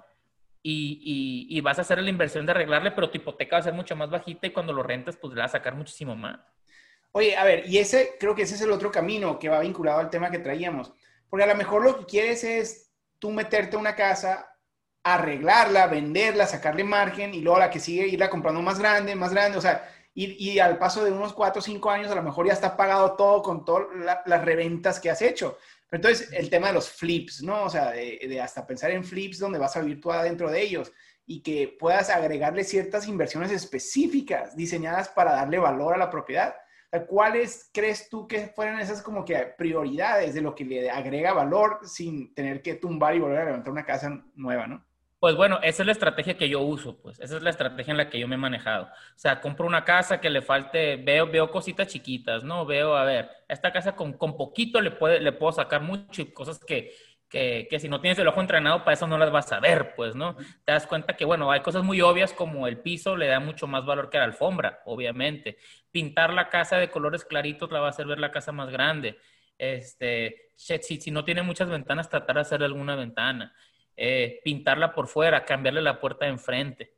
y, 0.63 1.61
vas 1.61 1.79
a 1.79 1.83
hacer 1.83 2.01
la 2.01 2.11
inversión 2.11 2.47
de 2.47 2.53
arreglarle, 2.53 2.93
pero 2.93 3.11
tu 3.11 3.19
hipoteca 3.19 3.57
va 3.57 3.61
a 3.61 3.65
ser 3.65 3.75
mucho 3.75 3.97
más 3.97 4.11
bajita 4.11 4.47
y 4.47 4.53
cuando 4.53 4.73
lo 4.73 4.83
rentas, 4.83 5.17
pues 5.17 5.35
le 5.35 5.41
vas 5.41 5.51
a 5.51 5.59
sacar 5.59 5.75
muchísimo 5.75 6.15
más. 6.15 6.41
Oye, 7.13 7.37
a 7.37 7.45
ver, 7.45 7.69
y 7.69 7.79
ese, 7.79 8.17
creo 8.19 8.35
que 8.35 8.43
ese 8.43 8.55
es 8.55 8.61
el 8.63 8.71
otro 8.71 8.91
camino 8.91 9.39
que 9.39 9.49
va 9.49 9.61
vinculado 9.61 10.01
al 10.01 10.11
tema 10.11 10.31
que 10.31 10.39
traíamos. 10.39 10.93
Porque 11.29 11.45
a 11.45 11.49
lo 11.49 11.55
mejor 11.55 11.85
lo 11.85 11.99
que 11.99 12.07
quieres 12.07 12.45
es 12.45 12.91
tú 13.19 13.31
meterte 13.31 13.77
a 13.77 13.79
una 13.79 13.95
casa, 13.95 14.49
arreglarla, 15.03 15.89
venderla, 15.89 16.47
sacarle 16.47 16.85
margen 16.85 17.35
y 17.35 17.41
luego 17.41 17.59
la 17.59 17.71
que 17.71 17.81
sigue 17.81 18.07
irla 18.07 18.31
comprando 18.31 18.63
más 18.63 18.79
grande, 18.79 19.15
más 19.15 19.33
grande. 19.33 19.59
O 19.59 19.61
sea, 19.61 19.89
y, 20.15 20.53
y 20.53 20.59
al 20.59 20.79
paso 20.79 21.05
de 21.05 21.13
unos 21.13 21.35
cuatro 21.35 21.61
o 21.61 21.63
cinco 21.63 21.91
años 21.91 22.11
a 22.11 22.15
lo 22.15 22.23
mejor 22.23 22.47
ya 22.47 22.53
está 22.53 22.77
pagado 22.77 23.15
todo 23.15 23.43
con 23.43 23.65
todas 23.65 23.89
las 24.27 24.45
reventas 24.45 25.01
que 25.01 25.11
has 25.11 25.23
hecho. 25.23 25.59
Entonces, 25.93 26.33
el 26.33 26.49
tema 26.49 26.69
de 26.69 26.73
los 26.73 26.89
flips, 26.89 27.43
¿no? 27.43 27.65
O 27.65 27.71
sea, 27.71 27.91
de, 27.91 28.41
hasta 28.41 28.67
pensar 28.67 28.91
en 28.91 29.05
flips 29.05 29.39
donde 29.39 29.59
vas 29.59 29.77
a 29.77 29.81
vivir 29.81 30.01
tú 30.01 30.11
adentro 30.11 30.51
de 30.51 30.63
ellos 30.63 30.91
y 31.27 31.43
que 31.43 31.77
puedas 31.79 32.09
agregarle 32.09 32.65
ciertas 32.65 33.07
inversiones 33.07 33.53
específicas 33.53 34.57
diseñadas 34.57 35.11
para 35.11 35.33
darle 35.33 35.59
valor 35.59 35.95
a 35.95 35.99
la 35.99 36.11
propiedad. 36.11 36.55
¿Cuáles 37.09 37.71
crees 37.73 38.09
tú 38.09 38.27
que 38.27 38.49
fueran 38.49 38.81
esas 38.81 39.03
como 39.03 39.25
que 39.25 39.37
prioridades 39.57 40.35
de 40.35 40.41
lo 40.41 40.55
que 40.55 40.65
le 40.65 40.91
agrega 40.91 41.33
valor 41.33 41.81
sin 41.85 42.35
tener 42.35 42.63
que 42.63 42.75
tumbar 42.75 43.15
y 43.15 43.21
volver 43.21 43.39
a 43.41 43.45
levantar 43.47 43.73
una 43.73 43.85
casa 43.85 44.25
nueva, 44.35 44.67
¿no? 44.67 44.85
Pues 45.23 45.37
bueno, 45.37 45.61
esa 45.63 45.85
es 45.85 45.87
la 45.87 45.93
estrategia 45.93 46.37
que 46.37 46.49
yo 46.49 46.63
uso, 46.63 47.01
pues 47.01 47.21
esa 47.21 47.37
es 47.37 47.43
la 47.45 47.51
estrategia 47.51 47.93
en 47.93 47.97
la 47.97 48.11
que 48.11 48.19
yo 48.19 48.27
me 48.27 48.35
he 48.35 48.39
manejado. 48.39 48.87
O 48.87 48.89
sea, 49.15 49.41
compro 49.41 49.69
una 49.69 49.85
casa 49.85 50.21
que 50.21 50.29
le 50.29 50.43
falte, 50.43 50.97
veo, 50.97 51.29
veo 51.29 51.49
cositas 51.53 51.87
chiquitas, 51.87 52.43
¿no? 52.43 52.67
Veo, 52.67 52.97
a 52.97 53.05
ver, 53.05 53.31
esta 53.49 53.73
casa 53.73 53.95
con, 53.95 54.15
con 54.15 54.37
poquito 54.37 54.81
le, 54.81 54.91
puede, 54.91 55.21
le 55.21 55.31
puedo 55.31 55.53
sacar 55.53 55.81
mucho 55.81 56.23
y 56.23 56.33
cosas 56.33 56.59
que, 56.65 56.91
que, 57.29 57.69
que, 57.71 57.79
si 57.79 57.89
no 57.89 58.01
tienes 58.01 58.19
el 58.19 58.27
ojo 58.27 58.41
entrenado 58.41 58.81
para 58.81 58.95
eso 58.95 59.07
no 59.07 59.17
las 59.17 59.31
vas 59.31 59.53
a 59.53 59.61
ver, 59.61 59.95
pues, 59.95 60.17
¿no? 60.17 60.35
Te 60.65 60.73
das 60.73 60.89
cuenta 60.89 61.15
que, 61.17 61.25
bueno, 61.25 61.53
hay 61.53 61.61
cosas 61.61 61.85
muy 61.85 62.01
obvias 62.01 62.33
como 62.33 62.67
el 62.67 62.81
piso 62.81 63.17
le 63.17 63.29
da 63.29 63.39
mucho 63.39 63.69
más 63.69 63.87
valor 63.87 64.11
que 64.11 64.19
la 64.19 64.25
alfombra, 64.25 64.81
obviamente. 64.87 65.57
Pintar 65.93 66.33
la 66.33 66.49
casa 66.49 66.79
de 66.79 66.91
colores 66.91 67.25
claritos 67.25 67.71
la 67.71 67.79
va 67.79 67.87
a 67.87 67.91
hacer 67.91 68.07
ver 68.07 68.19
la 68.19 68.33
casa 68.33 68.51
más 68.51 68.71
grande. 68.71 69.19
Este, 69.57 70.51
si, 70.57 70.79
si 71.01 71.11
no 71.13 71.25
tiene 71.25 71.43
muchas 71.43 71.69
ventanas, 71.69 72.09
tratar 72.09 72.35
de 72.37 72.43
hacer 72.43 72.63
alguna 72.65 72.97
ventana. 72.97 73.55
Eh, 73.97 74.41
pintarla 74.45 74.95
por 74.95 75.07
fuera, 75.07 75.45
cambiarle 75.45 75.83
la 75.83 76.01
puerta 76.01 76.25
de 76.25 76.33
enfrente, 76.33 76.95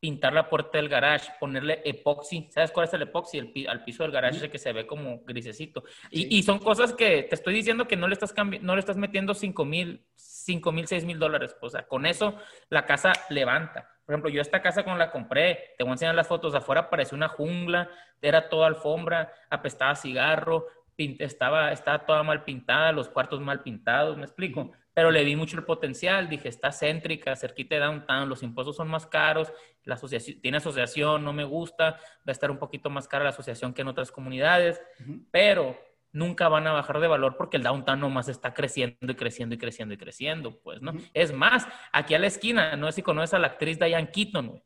pintar 0.00 0.32
la 0.32 0.48
puerta 0.48 0.78
del 0.78 0.88
garage, 0.88 1.30
ponerle 1.40 1.82
epoxi. 1.84 2.48
¿Sabes 2.50 2.70
cuál 2.70 2.86
es 2.86 2.94
el 2.94 3.02
epoxi? 3.02 3.38
El, 3.38 3.68
al 3.68 3.84
piso 3.84 4.02
del 4.02 4.12
garage 4.12 4.50
que 4.50 4.58
se 4.58 4.72
ve 4.72 4.86
como 4.86 5.24
grisecito. 5.24 5.84
Y, 6.10 6.42
son 6.42 6.58
cosas 6.58 6.92
que 6.92 7.24
te 7.24 7.34
estoy 7.34 7.54
diciendo 7.54 7.86
que 7.86 7.96
no 7.96 8.08
le 8.08 8.14
estás, 8.14 8.34
no 8.60 8.74
le 8.74 8.80
estás 8.80 8.96
metiendo 8.96 9.34
5 9.34 9.64
mil, 9.64 10.04
5 10.14 10.72
mil, 10.72 10.86
6 10.86 11.04
mil 11.04 11.18
dólares. 11.18 11.56
O 11.60 11.68
sea, 11.68 11.86
con 11.86 12.06
eso 12.06 12.36
la 12.70 12.86
casa 12.86 13.12
levanta. 13.30 13.90
Por 14.06 14.14
ejemplo, 14.14 14.30
yo 14.30 14.40
esta 14.40 14.62
casa 14.62 14.84
cuando 14.84 15.04
la 15.04 15.10
compré, 15.10 15.74
te 15.76 15.84
voy 15.84 15.90
a 15.90 15.94
enseñar 15.94 16.14
las 16.14 16.26
fotos, 16.26 16.54
afuera 16.54 16.88
parecía 16.88 17.14
una 17.14 17.28
jungla, 17.28 17.90
era 18.22 18.48
toda 18.48 18.66
alfombra, 18.66 19.30
apestaba 19.50 19.94
cigarro, 19.96 20.66
estaba, 20.98 21.72
estaba 21.72 22.04
toda 22.04 22.22
mal 22.22 22.44
pintada, 22.44 22.92
los 22.92 23.08
cuartos 23.08 23.40
mal 23.40 23.62
pintados, 23.62 24.16
¿me 24.16 24.24
explico? 24.24 24.72
pero 24.98 25.12
le 25.12 25.22
vi 25.22 25.36
mucho 25.36 25.56
el 25.56 25.62
potencial, 25.62 26.28
dije, 26.28 26.48
está 26.48 26.72
céntrica, 26.72 27.36
cerquita 27.36 27.76
de 27.76 27.82
downtown, 27.82 28.28
los 28.28 28.42
impuestos 28.42 28.74
son 28.74 28.88
más 28.88 29.06
caros, 29.06 29.52
la 29.84 29.94
asociación, 29.94 30.40
tiene 30.40 30.56
asociación, 30.56 31.24
no 31.24 31.32
me 31.32 31.44
gusta, 31.44 31.90
va 31.92 32.24
a 32.26 32.32
estar 32.32 32.50
un 32.50 32.58
poquito 32.58 32.90
más 32.90 33.06
cara 33.06 33.22
la 33.22 33.30
asociación 33.30 33.72
que 33.72 33.82
en 33.82 33.86
otras 33.86 34.10
comunidades, 34.10 34.82
pero 35.30 35.78
nunca 36.10 36.48
van 36.48 36.66
a 36.66 36.72
bajar 36.72 36.98
de 36.98 37.06
valor 37.06 37.36
porque 37.36 37.58
el 37.58 37.62
downtown 37.62 38.00
nomás 38.00 38.28
está 38.28 38.54
creciendo 38.54 38.96
y 39.00 39.14
creciendo 39.14 39.54
y 39.54 39.58
creciendo 39.58 39.94
y 39.94 39.98
creciendo, 39.98 40.60
pues, 40.62 40.82
¿no? 40.82 40.92
Es 41.14 41.32
más, 41.32 41.68
aquí 41.92 42.14
a 42.14 42.18
la 42.18 42.26
esquina, 42.26 42.74
no 42.74 42.86
sé 42.86 42.96
si 42.96 43.02
conoces 43.02 43.34
a 43.34 43.38
la 43.38 43.46
actriz 43.46 43.78
Diane 43.78 44.10
Keaton, 44.10 44.48
güey. 44.48 44.64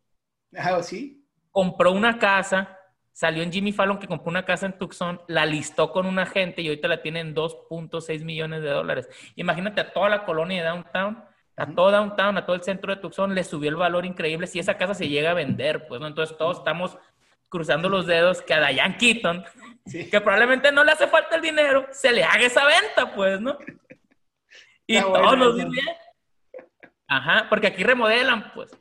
Ah, 0.56 0.82
sí. 0.82 1.28
Compró 1.50 1.92
una 1.92 2.18
casa 2.18 2.78
Salió 3.12 3.42
en 3.42 3.52
Jimmy 3.52 3.72
Fallon 3.72 3.98
que 3.98 4.06
compró 4.06 4.30
una 4.30 4.44
casa 4.44 4.66
en 4.66 4.78
Tucson, 4.78 5.20
la 5.28 5.44
listó 5.44 5.92
con 5.92 6.06
un 6.06 6.18
agente 6.18 6.62
y 6.62 6.68
ahorita 6.68 6.88
la 6.88 7.02
tiene 7.02 7.20
en 7.20 7.34
2.6 7.34 8.24
millones 8.24 8.62
de 8.62 8.70
dólares. 8.70 9.08
Imagínate 9.36 9.82
a 9.82 9.92
toda 9.92 10.08
la 10.08 10.24
colonia 10.24 10.62
de 10.62 10.68
downtown, 10.68 11.22
a 11.56 11.66
todo 11.66 11.90
downtown, 11.90 12.38
a 12.38 12.46
todo 12.46 12.56
el 12.56 12.62
centro 12.62 12.94
de 12.94 13.02
Tucson, 13.02 13.34
le 13.34 13.44
subió 13.44 13.68
el 13.68 13.76
valor 13.76 14.06
increíble 14.06 14.46
si 14.46 14.58
esa 14.58 14.78
casa 14.78 14.94
se 14.94 15.08
llega 15.08 15.32
a 15.32 15.34
vender, 15.34 15.86
pues, 15.86 16.00
¿no? 16.00 16.06
Entonces 16.06 16.36
todos 16.38 16.58
estamos 16.58 16.96
cruzando 17.50 17.90
los 17.90 18.06
dedos 18.06 18.40
que 18.40 18.54
a 18.54 18.66
Diane 18.66 18.96
Keaton, 18.96 19.44
que 19.84 20.20
probablemente 20.22 20.72
no 20.72 20.82
le 20.82 20.92
hace 20.92 21.06
falta 21.06 21.36
el 21.36 21.42
dinero, 21.42 21.86
se 21.90 22.12
le 22.12 22.24
haga 22.24 22.46
esa 22.46 22.64
venta, 22.64 23.14
pues, 23.14 23.40
¿no? 23.40 23.58
Y 24.84 25.00
todos 25.00 25.38
nos 25.38 25.54
bien. 25.54 25.86
Ajá, 27.06 27.46
porque 27.48 27.68
aquí 27.68 27.84
remodelan, 27.84 28.52
pues. 28.52 28.76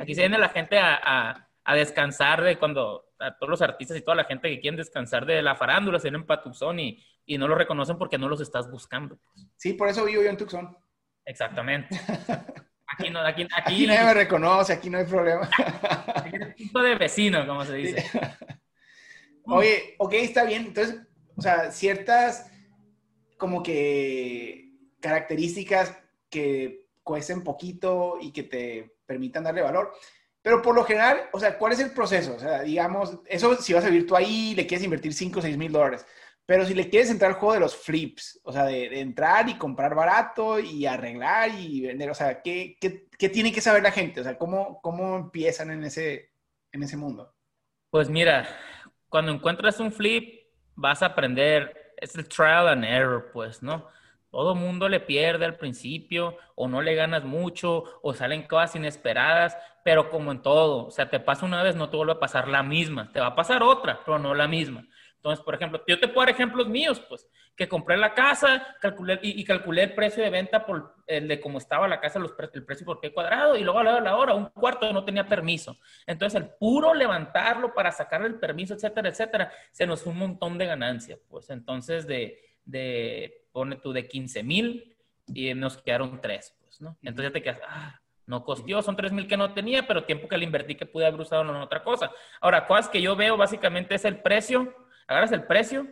Aquí 0.00 0.14
se 0.14 0.22
viene 0.22 0.36
la 0.36 0.48
gente 0.48 0.78
a, 0.78 1.48
a 1.64 1.74
descansar 1.74 2.42
de 2.42 2.58
cuando 2.58 3.03
a 3.18 3.36
todos 3.36 3.50
los 3.50 3.62
artistas 3.62 3.96
y 3.96 4.02
toda 4.02 4.16
la 4.16 4.24
gente 4.24 4.48
que 4.48 4.60
quieren 4.60 4.76
descansar 4.76 5.26
de 5.26 5.42
la 5.42 5.54
farándula 5.54 5.98
se 5.98 6.10
vienen 6.10 6.26
para 6.26 6.42
Tucson 6.42 6.78
y, 6.80 7.02
y, 7.24 7.38
no 7.38 7.48
lo 7.48 7.54
reconocen 7.54 7.98
porque 7.98 8.18
no 8.18 8.28
los 8.28 8.40
estás 8.40 8.70
buscando. 8.70 9.16
Pues. 9.16 9.46
Sí, 9.56 9.74
por 9.74 9.88
eso 9.88 10.04
vivo 10.04 10.22
yo 10.22 10.30
en 10.30 10.36
Tucson. 10.36 10.76
Exactamente. 11.24 11.88
Aquí 12.86 13.10
no, 13.10 13.20
aquí, 13.20 13.42
aquí, 13.42 13.52
aquí 13.54 13.86
nadie 13.86 14.04
me 14.04 14.14
reconoce, 14.14 14.72
aquí 14.72 14.88
no 14.88 14.98
hay 14.98 15.04
problema. 15.04 15.48
tipo 16.56 16.80
de 16.80 16.94
vecino, 16.94 17.44
como 17.44 17.64
se 17.64 17.74
dice. 17.74 18.04
Oye, 19.46 19.96
ok, 19.98 20.12
está 20.14 20.44
bien. 20.44 20.66
Entonces, 20.66 21.00
o 21.34 21.42
sea, 21.42 21.72
ciertas 21.72 22.50
como 23.36 23.62
que 23.62 24.70
características 25.00 25.98
que 26.30 26.86
cuesten 27.02 27.42
poquito 27.42 28.18
y 28.20 28.32
que 28.32 28.44
te 28.44 28.96
permitan 29.06 29.44
darle 29.44 29.62
valor. 29.62 29.92
Pero 30.44 30.60
por 30.60 30.74
lo 30.74 30.84
general, 30.84 31.22
o 31.32 31.40
sea, 31.40 31.56
¿cuál 31.56 31.72
es 31.72 31.80
el 31.80 31.92
proceso? 31.92 32.34
O 32.34 32.38
sea, 32.38 32.60
digamos, 32.60 33.18
eso 33.24 33.56
si 33.56 33.72
vas 33.72 33.82
a 33.82 33.88
vivir 33.88 34.06
tú 34.06 34.14
ahí, 34.14 34.54
le 34.54 34.66
quieres 34.66 34.84
invertir 34.84 35.14
5 35.14 35.38
o 35.38 35.42
6 35.42 35.56
mil 35.56 35.72
dólares. 35.72 36.04
Pero 36.44 36.66
si 36.66 36.74
le 36.74 36.90
quieres 36.90 37.10
entrar 37.10 37.30
al 37.30 37.38
juego 37.38 37.54
de 37.54 37.60
los 37.60 37.74
flips, 37.74 38.40
o 38.44 38.52
sea, 38.52 38.64
de, 38.64 39.00
entrar 39.00 39.48
y 39.48 39.56
comprar 39.56 39.94
barato 39.94 40.60
y 40.60 40.84
arreglar 40.84 41.48
y 41.58 41.80
vender, 41.80 42.10
o 42.10 42.14
sea, 42.14 42.42
¿qué, 42.42 42.76
qué, 42.78 43.08
qué 43.18 43.30
tiene 43.30 43.54
que 43.54 43.62
saber 43.62 43.82
la 43.82 43.90
gente? 43.90 44.20
O 44.20 44.22
sea, 44.22 44.36
¿cómo, 44.36 44.82
cómo 44.82 45.16
empiezan 45.16 45.70
en 45.70 45.82
ese, 45.82 46.32
en 46.72 46.82
ese 46.82 46.98
mundo? 46.98 47.34
Pues 47.88 48.10
mira, 48.10 48.46
cuando 49.08 49.32
encuentras 49.32 49.80
un 49.80 49.92
flip, 49.92 50.44
vas 50.74 51.02
a 51.02 51.06
aprender, 51.06 51.94
es 51.96 52.14
el 52.16 52.28
trial 52.28 52.68
and 52.68 52.84
error, 52.84 53.30
pues, 53.32 53.62
¿no? 53.62 53.88
Todo 54.34 54.56
mundo 54.56 54.88
le 54.88 54.98
pierde 54.98 55.44
al 55.44 55.54
principio, 55.54 56.36
o 56.56 56.66
no 56.66 56.82
le 56.82 56.96
ganas 56.96 57.22
mucho, 57.22 57.84
o 58.02 58.14
salen 58.14 58.42
cosas 58.48 58.74
inesperadas, 58.74 59.56
pero 59.84 60.10
como 60.10 60.32
en 60.32 60.42
todo, 60.42 60.86
o 60.86 60.90
sea, 60.90 61.08
te 61.08 61.20
pasa 61.20 61.46
una 61.46 61.62
vez, 61.62 61.76
no 61.76 61.88
te 61.88 61.96
vuelve 61.96 62.14
a 62.14 62.18
pasar 62.18 62.48
la 62.48 62.64
misma, 62.64 63.12
te 63.12 63.20
va 63.20 63.28
a 63.28 63.34
pasar 63.36 63.62
otra, 63.62 64.00
pero 64.04 64.18
no 64.18 64.34
la 64.34 64.48
misma. 64.48 64.88
Entonces, 65.14 65.44
por 65.44 65.54
ejemplo, 65.54 65.80
yo 65.86 66.00
te 66.00 66.08
puedo 66.08 66.26
dar 66.26 66.34
ejemplos 66.34 66.66
míos, 66.66 67.00
pues, 67.08 67.28
que 67.54 67.68
compré 67.68 67.96
la 67.96 68.12
casa 68.12 68.74
calculé, 68.80 69.20
y, 69.22 69.44
calculé 69.44 69.84
el 69.84 69.94
precio 69.94 70.24
de 70.24 70.30
venta 70.30 70.66
por 70.66 70.96
el 71.06 71.28
de 71.28 71.40
cómo 71.40 71.58
estaba 71.58 71.86
la 71.86 72.00
casa, 72.00 72.18
los, 72.18 72.34
el 72.54 72.64
precio 72.64 72.84
por 72.84 73.00
qué 73.00 73.12
cuadrado, 73.12 73.56
y 73.56 73.62
luego 73.62 73.78
a 73.78 73.84
la 73.84 74.16
hora, 74.16 74.34
un 74.34 74.46
cuarto 74.46 74.92
no 74.92 75.04
tenía 75.04 75.28
permiso. 75.28 75.76
Entonces, 76.08 76.42
el 76.42 76.48
puro 76.58 76.92
levantarlo 76.92 77.72
para 77.72 77.92
sacarle 77.92 78.26
el 78.26 78.40
permiso, 78.40 78.74
etcétera, 78.74 79.10
etcétera, 79.10 79.52
se 79.70 79.86
nos 79.86 80.02
fue 80.02 80.12
un 80.12 80.18
montón 80.18 80.58
de 80.58 80.66
ganancia, 80.66 81.20
pues. 81.30 81.50
Entonces, 81.50 82.08
de, 82.08 82.58
de 82.64 83.43
pone 83.54 83.76
tú 83.76 83.92
de 83.92 84.08
15 84.08 84.42
mil 84.42 84.96
y 85.32 85.54
nos 85.54 85.78
quedaron 85.78 86.20
tres, 86.20 86.56
pues, 86.60 86.80
¿no? 86.80 86.98
Entonces 87.02 87.30
ya 87.30 87.32
te 87.32 87.42
quedas, 87.42 87.60
ah, 87.66 88.00
no 88.26 88.44
costó, 88.44 88.82
son 88.82 88.96
3 88.96 89.12
mil 89.12 89.28
que 89.28 89.36
no 89.36 89.54
tenía, 89.54 89.86
pero 89.86 90.04
tiempo 90.04 90.28
que 90.28 90.36
le 90.36 90.44
invertí 90.44 90.74
que 90.74 90.86
pude 90.86 91.06
haber 91.06 91.20
usado 91.20 91.42
en 91.42 91.50
otra 91.50 91.84
cosa. 91.84 92.10
Ahora, 92.40 92.66
cosas 92.66 92.88
que 92.88 93.00
yo 93.00 93.14
veo 93.14 93.36
básicamente 93.36 93.94
es 93.94 94.04
el 94.04 94.20
precio, 94.20 94.74
agarras 95.06 95.30
el 95.30 95.44
precio, 95.44 95.86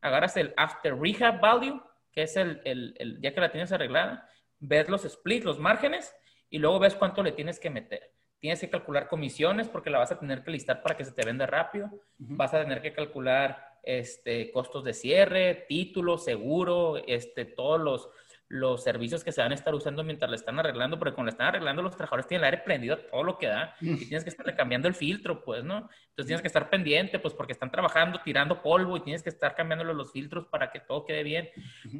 agarras 0.00 0.36
el 0.36 0.52
after 0.56 0.98
rehab 0.98 1.40
value, 1.40 1.80
que 2.12 2.22
es 2.22 2.36
el, 2.36 2.60
el, 2.64 2.94
el 2.98 3.20
ya 3.20 3.32
que 3.32 3.40
la 3.40 3.52
tienes 3.52 3.70
arreglada, 3.70 4.28
ves 4.58 4.88
los 4.88 5.02
splits, 5.02 5.44
los 5.44 5.60
márgenes, 5.60 6.14
y 6.50 6.58
luego 6.58 6.80
ves 6.80 6.96
cuánto 6.96 7.22
le 7.22 7.32
tienes 7.32 7.60
que 7.60 7.70
meter. 7.70 8.10
Tienes 8.40 8.60
que 8.60 8.70
calcular 8.70 9.08
comisiones 9.08 9.68
porque 9.68 9.90
la 9.90 9.98
vas 9.98 10.10
a 10.10 10.18
tener 10.18 10.42
que 10.42 10.50
listar 10.50 10.82
para 10.82 10.96
que 10.96 11.04
se 11.04 11.12
te 11.12 11.24
venda 11.24 11.46
rápido. 11.46 11.90
Vas 12.18 12.52
a 12.54 12.60
tener 12.60 12.82
que 12.82 12.92
calcular 12.92 13.73
este, 13.86 14.50
costos 14.50 14.84
de 14.84 14.94
cierre, 14.94 15.66
título, 15.68 16.18
seguro, 16.18 16.96
este, 17.06 17.44
todos 17.44 17.80
los, 17.80 18.10
los 18.54 18.84
servicios 18.84 19.24
que 19.24 19.32
se 19.32 19.40
van 19.40 19.50
a 19.50 19.56
estar 19.56 19.74
usando 19.74 20.04
mientras 20.04 20.30
le 20.30 20.36
están 20.36 20.56
arreglando, 20.60 20.96
porque 20.96 21.12
cuando 21.12 21.30
le 21.30 21.32
están 21.32 21.48
arreglando 21.48 21.82
los 21.82 21.96
trabajadores 21.96 22.28
tienen 22.28 22.44
el 22.44 22.52
aire 22.52 22.62
prendido 22.64 22.96
todo 22.98 23.24
lo 23.24 23.36
que 23.36 23.48
da 23.48 23.74
y 23.80 23.96
tienes 24.06 24.22
que 24.22 24.30
estar 24.30 24.54
cambiando 24.54 24.86
el 24.86 24.94
filtro, 24.94 25.42
pues, 25.44 25.64
¿no? 25.64 25.88
Entonces 26.10 26.26
tienes 26.26 26.40
que 26.40 26.46
estar 26.46 26.70
pendiente, 26.70 27.18
pues, 27.18 27.34
porque 27.34 27.52
están 27.52 27.72
trabajando, 27.72 28.20
tirando 28.24 28.62
polvo 28.62 28.96
y 28.96 29.00
tienes 29.00 29.24
que 29.24 29.30
estar 29.30 29.56
cambiándole 29.56 29.92
los 29.92 30.12
filtros 30.12 30.46
para 30.46 30.70
que 30.70 30.78
todo 30.78 31.04
quede 31.04 31.24
bien. 31.24 31.50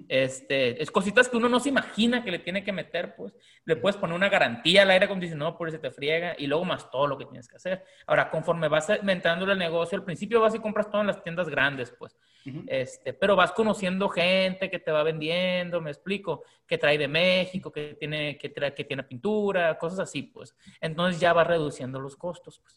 Este, 0.08 0.80
es 0.80 0.92
cositas 0.92 1.28
que 1.28 1.36
uno 1.36 1.48
no 1.48 1.58
se 1.58 1.70
imagina 1.70 2.22
que 2.22 2.30
le 2.30 2.38
tiene 2.38 2.62
que 2.62 2.70
meter, 2.70 3.16
pues. 3.16 3.34
Le 3.64 3.74
puedes 3.74 3.96
poner 3.96 4.14
una 4.14 4.28
garantía 4.28 4.82
al 4.82 4.90
aire 4.90 5.06
acondicionado 5.06 5.58
por 5.58 5.68
eso 5.68 5.80
te 5.80 5.90
friega 5.90 6.36
y 6.38 6.46
luego 6.46 6.64
más 6.64 6.88
todo 6.88 7.08
lo 7.08 7.18
que 7.18 7.24
tienes 7.24 7.48
que 7.48 7.56
hacer. 7.56 7.84
Ahora, 8.06 8.30
conforme 8.30 8.68
vas 8.68 8.88
aumentando 8.90 9.50
el 9.50 9.58
negocio, 9.58 9.98
al 9.98 10.04
principio 10.04 10.40
vas 10.40 10.54
y 10.54 10.60
compras 10.60 10.88
todo 10.88 11.00
en 11.00 11.08
las 11.08 11.20
tiendas 11.20 11.48
grandes, 11.48 11.90
pues. 11.98 12.16
Este, 12.66 13.12
pero 13.14 13.36
vas 13.36 13.52
conociendo 13.52 14.08
gente 14.08 14.70
que 14.70 14.78
te 14.78 14.90
va 14.90 15.02
vendiendo, 15.02 15.80
me 15.80 15.90
explico, 15.90 16.42
que 16.66 16.78
trae 16.78 16.98
de 16.98 17.08
México, 17.08 17.72
que 17.72 17.94
tiene, 17.94 18.36
que 18.36 18.48
trae, 18.48 18.74
que 18.74 18.84
tiene 18.84 19.02
pintura, 19.02 19.78
cosas 19.78 20.00
así, 20.00 20.22
pues. 20.22 20.54
Entonces 20.80 21.20
ya 21.20 21.32
vas 21.32 21.46
reduciendo 21.46 22.00
los 22.00 22.16
costos, 22.16 22.60
pues. 22.60 22.76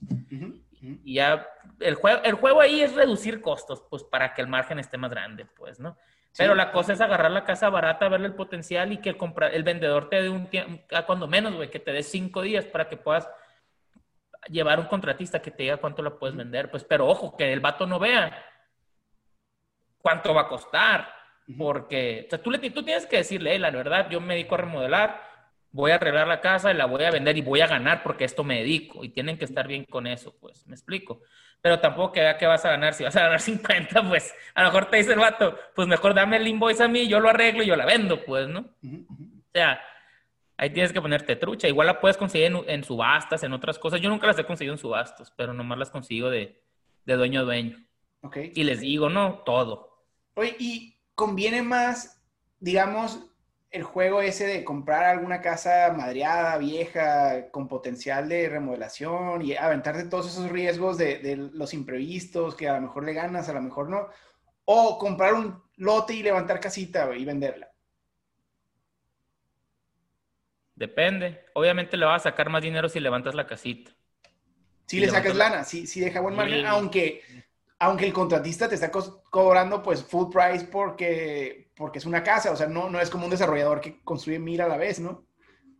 Y 1.03 1.15
ya 1.15 1.47
el 1.79 1.95
juego, 1.95 2.21
el 2.23 2.33
juego 2.35 2.61
ahí 2.61 2.81
es 2.81 2.93
reducir 2.93 3.41
costos, 3.41 3.83
pues, 3.89 4.03
para 4.03 4.33
que 4.33 4.41
el 4.41 4.47
margen 4.47 4.79
esté 4.79 4.97
más 4.97 5.09
grande, 5.09 5.45
pues, 5.45 5.79
¿no? 5.79 5.97
Pero 6.37 6.53
la 6.53 6.71
cosa 6.71 6.93
es 6.93 7.01
agarrar 7.01 7.31
la 7.31 7.43
casa 7.43 7.69
barata, 7.69 8.09
verle 8.09 8.27
el 8.27 8.35
potencial 8.35 8.91
y 8.91 8.97
que 8.97 9.09
el, 9.09 9.17
el 9.51 9.63
vendedor 9.63 10.07
te 10.07 10.21
dé 10.21 10.29
un 10.29 10.47
tiempo, 10.47 10.83
cuando 11.05 11.27
menos, 11.27 11.55
güey, 11.55 11.71
que 11.71 11.79
te 11.79 11.91
dé 11.91 12.03
cinco 12.03 12.43
días 12.43 12.65
para 12.65 12.87
que 12.87 12.95
puedas 12.95 13.27
llevar 14.47 14.79
un 14.79 14.85
contratista 14.85 15.41
que 15.41 15.51
te 15.51 15.63
diga 15.63 15.77
cuánto 15.77 16.03
la 16.03 16.11
puedes 16.11 16.35
vender. 16.35 16.69
Pues, 16.69 16.83
pero 16.83 17.07
ojo, 17.07 17.35
que 17.35 17.51
el 17.51 17.59
vato 17.59 17.87
no 17.87 17.97
vea 17.97 18.45
cuánto 20.01 20.33
va 20.33 20.41
a 20.41 20.47
costar. 20.47 21.13
Porque, 21.57 22.25
o 22.27 22.29
sea, 22.29 22.41
tú, 22.41 22.51
le, 22.51 22.59
tú 22.69 22.83
tienes 22.83 23.05
que 23.05 23.17
decirle, 23.17 23.57
la 23.57 23.71
verdad, 23.71 24.09
yo 24.09 24.19
me 24.19 24.33
dedico 24.33 24.55
a 24.55 24.59
remodelar, 24.59 25.21
voy 25.71 25.91
a 25.91 25.95
arreglar 25.95 26.27
la 26.27 26.41
casa 26.41 26.71
y 26.71 26.73
la 26.73 26.85
voy 26.85 27.03
a 27.03 27.11
vender 27.11 27.37
y 27.37 27.41
voy 27.41 27.61
a 27.61 27.67
ganar 27.67 28.03
porque 28.03 28.25
esto 28.25 28.43
me 28.43 28.59
dedico. 28.59 29.03
Y 29.03 29.09
tienen 29.09 29.37
que 29.37 29.45
estar 29.45 29.67
bien 29.67 29.85
con 29.85 30.07
eso, 30.07 30.35
pues, 30.39 30.67
me 30.67 30.75
explico. 30.75 31.21
Pero 31.61 31.79
tampoco 31.79 32.13
que 32.13 32.19
vea 32.19 32.37
que 32.37 32.45
vas 32.45 32.65
a 32.65 32.71
ganar. 32.71 32.93
Si 32.93 33.03
vas 33.03 33.15
a 33.15 33.23
ganar 33.23 33.39
50, 33.41 34.07
pues 34.09 34.33
a 34.53 34.63
lo 34.63 34.69
mejor 34.69 34.89
te 34.89 34.97
dice 34.97 35.13
el 35.13 35.19
vato, 35.19 35.57
pues 35.73 35.87
mejor 35.87 36.13
dame 36.13 36.37
el 36.37 36.47
invoice 36.47 36.83
a 36.83 36.87
mí, 36.87 37.07
yo 37.07 37.19
lo 37.19 37.29
arreglo 37.29 37.63
y 37.63 37.67
yo 37.67 37.75
la 37.75 37.85
vendo, 37.85 38.23
pues, 38.25 38.47
¿no? 38.47 38.59
O 38.59 39.51
sea, 39.53 39.81
ahí 40.57 40.69
tienes 40.71 40.91
que 40.91 41.01
ponerte 41.01 41.35
trucha. 41.35 41.67
Igual 41.67 41.87
la 41.87 41.99
puedes 41.99 42.17
conseguir 42.17 42.51
en, 42.67 42.83
subastas, 42.83 43.43
en 43.43 43.53
otras 43.53 43.79
cosas. 43.79 44.01
Yo 44.01 44.09
nunca 44.09 44.27
las 44.27 44.37
he 44.39 44.43
conseguido 44.43 44.73
en 44.73 44.79
subastas, 44.79 45.31
pero 45.31 45.53
nomás 45.53 45.77
las 45.77 45.91
consigo 45.91 46.29
de, 46.29 46.61
de 47.05 47.15
dueño 47.15 47.41
a 47.41 47.43
dueño. 47.43 47.86
Okay. 48.21 48.51
Y 48.55 48.63
les 48.63 48.81
digo, 48.81 49.09
no, 49.09 49.39
todo. 49.39 50.03
Oye, 50.35 50.55
¿y 50.59 50.99
conviene 51.15 51.61
más, 51.61 52.21
digamos, 52.59 53.27
el 53.71 53.83
juego 53.83 54.21
ese 54.21 54.47
de 54.47 54.63
comprar 54.63 55.05
alguna 55.05 55.41
casa 55.41 55.93
madreada, 55.95 56.57
vieja, 56.57 57.49
con 57.51 57.67
potencial 57.67 58.29
de 58.29 58.49
remodelación 58.49 59.41
y 59.41 59.55
aventarte 59.55 60.05
todos 60.05 60.27
esos 60.27 60.49
riesgos 60.49 60.97
de, 60.97 61.19
de, 61.19 61.35
los 61.35 61.73
imprevistos 61.73 62.55
que 62.55 62.69
a 62.69 62.75
lo 62.75 62.81
mejor 62.81 63.05
le 63.05 63.13
ganas, 63.13 63.49
a 63.49 63.53
lo 63.53 63.61
mejor 63.61 63.89
no? 63.89 64.07
O 64.65 64.97
comprar 64.97 65.33
un 65.33 65.61
lote 65.75 66.13
y 66.13 66.23
levantar 66.23 66.59
casita 66.59 67.15
y 67.15 67.25
venderla. 67.25 67.69
Depende. 70.75 71.45
Obviamente 71.53 71.97
le 71.97 72.05
vas 72.05 72.21
a 72.21 72.29
sacar 72.29 72.49
más 72.49 72.61
dinero 72.61 72.87
si 72.87 72.99
levantas 72.99 73.33
la 73.33 73.47
casita. 73.47 73.91
Si 74.85 74.99
le 74.99 75.09
sacas 75.09 75.35
lana, 75.35 75.63
si, 75.63 75.85
si 75.85 75.99
deja 75.99 76.21
buen 76.21 76.35
margen, 76.35 76.65
aunque, 76.65 77.21
aunque 77.79 78.05
el 78.05 78.13
contratista 78.13 78.67
te 78.67 78.75
está 78.75 78.91
cobrando 79.29 79.81
pues 79.81 80.03
full 80.03 80.31
price 80.31 80.65
porque, 80.65 81.71
porque 81.75 81.99
es 81.99 82.05
una 82.05 82.23
casa, 82.23 82.51
o 82.51 82.55
sea, 82.55 82.67
no, 82.67 82.89
no 82.89 82.99
es 82.99 83.09
como 83.09 83.25
un 83.25 83.31
desarrollador 83.31 83.81
que 83.81 84.01
construye 84.03 84.39
mil 84.39 84.61
a 84.61 84.67
la 84.67 84.77
vez, 84.77 84.99
¿no? 84.99 85.25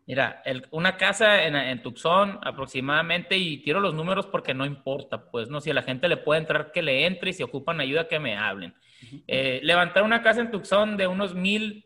Mira, 0.06 0.42
una 0.72 0.96
casa 0.96 1.44
en, 1.44 1.56
en, 1.56 1.82
Tucson 1.82 2.40
aproximadamente, 2.42 3.36
y 3.36 3.62
tiro 3.62 3.82
los 3.82 3.94
números 3.94 4.26
porque 4.28 4.54
no 4.54 4.66
importa, 4.66 5.30
pues, 5.30 5.50
¿no? 5.50 5.60
Si 5.60 5.70
a 5.70 5.74
la 5.74 5.84
gente 5.84 6.08
le 6.08 6.16
puede 6.16 6.40
entrar, 6.40 6.72
que 6.72 6.82
le 6.82 7.06
entre 7.06 7.32
y 7.32 7.34
si 7.34 7.44
ocupan 7.44 7.82
ayuda, 7.82 8.08
que 8.08 8.18
me 8.18 8.38
hablen. 8.38 8.74
Eh, 9.28 9.60
levantar 9.64 10.04
una 10.04 10.22
casa 10.22 10.40
en 10.40 10.50
Tucson 10.50 10.96
de 10.96 11.08
unos 11.08 11.36
mil, 11.36 11.86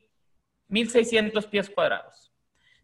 mil 0.67 0.89
seiscientos 0.91 1.47
pies 1.47 1.67
cuadrados 1.67 2.32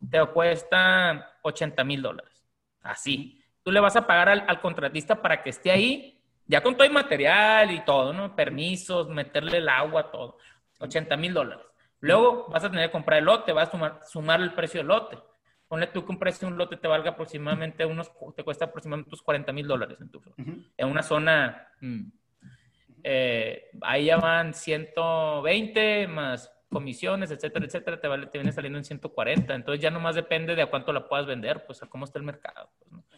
te 0.10 0.26
cuesta 0.28 1.38
80 1.42 1.84
mil 1.84 2.02
dólares. 2.02 2.44
Así. 2.82 3.44
Tú 3.64 3.72
le 3.72 3.80
vas 3.80 3.96
a 3.96 4.08
pagar 4.08 4.30
al, 4.30 4.62
contratista 4.62 5.22
para 5.22 5.44
que 5.44 5.50
esté 5.50 5.72
ahí, 5.72 6.17
ya 6.48 6.62
con 6.62 6.76
todo 6.76 6.88
el 6.88 6.94
material 6.94 7.72
y 7.72 7.84
todo, 7.84 8.14
¿no? 8.14 8.36
Permisos, 8.36 9.10
meterle 9.10 9.58
el 9.58 9.70
agua, 9.70 10.10
todo. 10.12 10.38
80 10.80 11.18
mil 11.18 11.34
dólares. 11.34 11.66
Luego 12.00 12.48
vas 12.50 12.64
a 12.64 12.70
tener 12.70 12.88
que 12.88 12.92
comprar 12.92 13.20
el 13.20 13.26
lote, 13.26 13.52
vas 13.52 13.70
a 13.74 14.02
sumar, 14.06 14.42
el 14.42 14.54
precio 14.54 14.80
del 14.80 14.88
lote. 14.88 15.18
Ponle 15.68 15.88
tú 15.88 16.06
que 16.06 16.12
un 16.12 16.20
precio 16.20 16.48
de 16.48 16.54
un 16.54 16.58
lote 16.58 16.78
te 16.78 16.88
valga 16.88 17.12
aproximadamente 17.12 17.86
unos, 17.86 18.12
te 18.36 18.44
cuesta 18.44 18.66
aproximadamente 18.66 19.10
unos 19.10 19.22
40 19.22 19.52
mil 19.52 19.68
dólares 19.68 19.98
en 20.00 20.10
tu 20.10 20.22
En 20.78 20.88
una 20.88 21.04
zona, 21.04 21.68
mm, 21.82 22.04
eh, 23.04 23.70
ahí 23.82 24.06
ya 24.06 24.18
van 24.18 24.54
120 24.54 26.08
más 26.08 26.57
comisiones, 26.70 27.32
etcétera, 27.32 27.66
etcétera, 27.66 28.00
te, 28.00 28.08
vale, 28.08 28.28
te 28.28 28.38
viene 28.38 28.52
saliendo 28.52 28.78
en 28.78 28.86
140. 28.86 29.56
Entonces 29.56 29.82
ya 29.82 29.90
nomás 29.90 30.16
depende 30.16 30.56
de 30.56 30.62
a 30.62 30.70
cuánto 30.70 30.92
la 30.92 31.08
puedas 31.08 31.26
vender, 31.26 31.66
pues 31.66 31.82
a 31.84 31.88
cómo 31.88 32.06
está 32.06 32.20
el 32.20 32.26
mercado. 32.26 32.70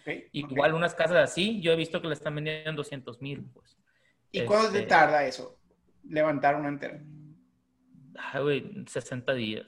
Pues, 0.04 0.24
Igual 0.32 0.74
unas 0.74 0.96
casas 0.96 1.18
así, 1.18 1.60
yo 1.62 1.72
he 1.72 1.76
visto 1.76 2.02
que 2.02 2.08
la 2.08 2.14
están 2.14 2.36
vendiendo 2.36 2.70
en 2.70 2.76
200 2.76 3.22
mil. 3.22 3.46
Pues. 3.54 3.78
¿Y 4.32 4.42
cuánto 4.42 4.72
te 4.72 4.80
este, 4.80 4.90
tarda 4.90 5.26
eso? 5.26 5.60
Levantar 6.08 6.56
una 6.56 6.70
entera. 6.70 7.00
Ay, 8.16 8.42
güey, 8.42 8.86
60 8.88 9.34
días. 9.34 9.66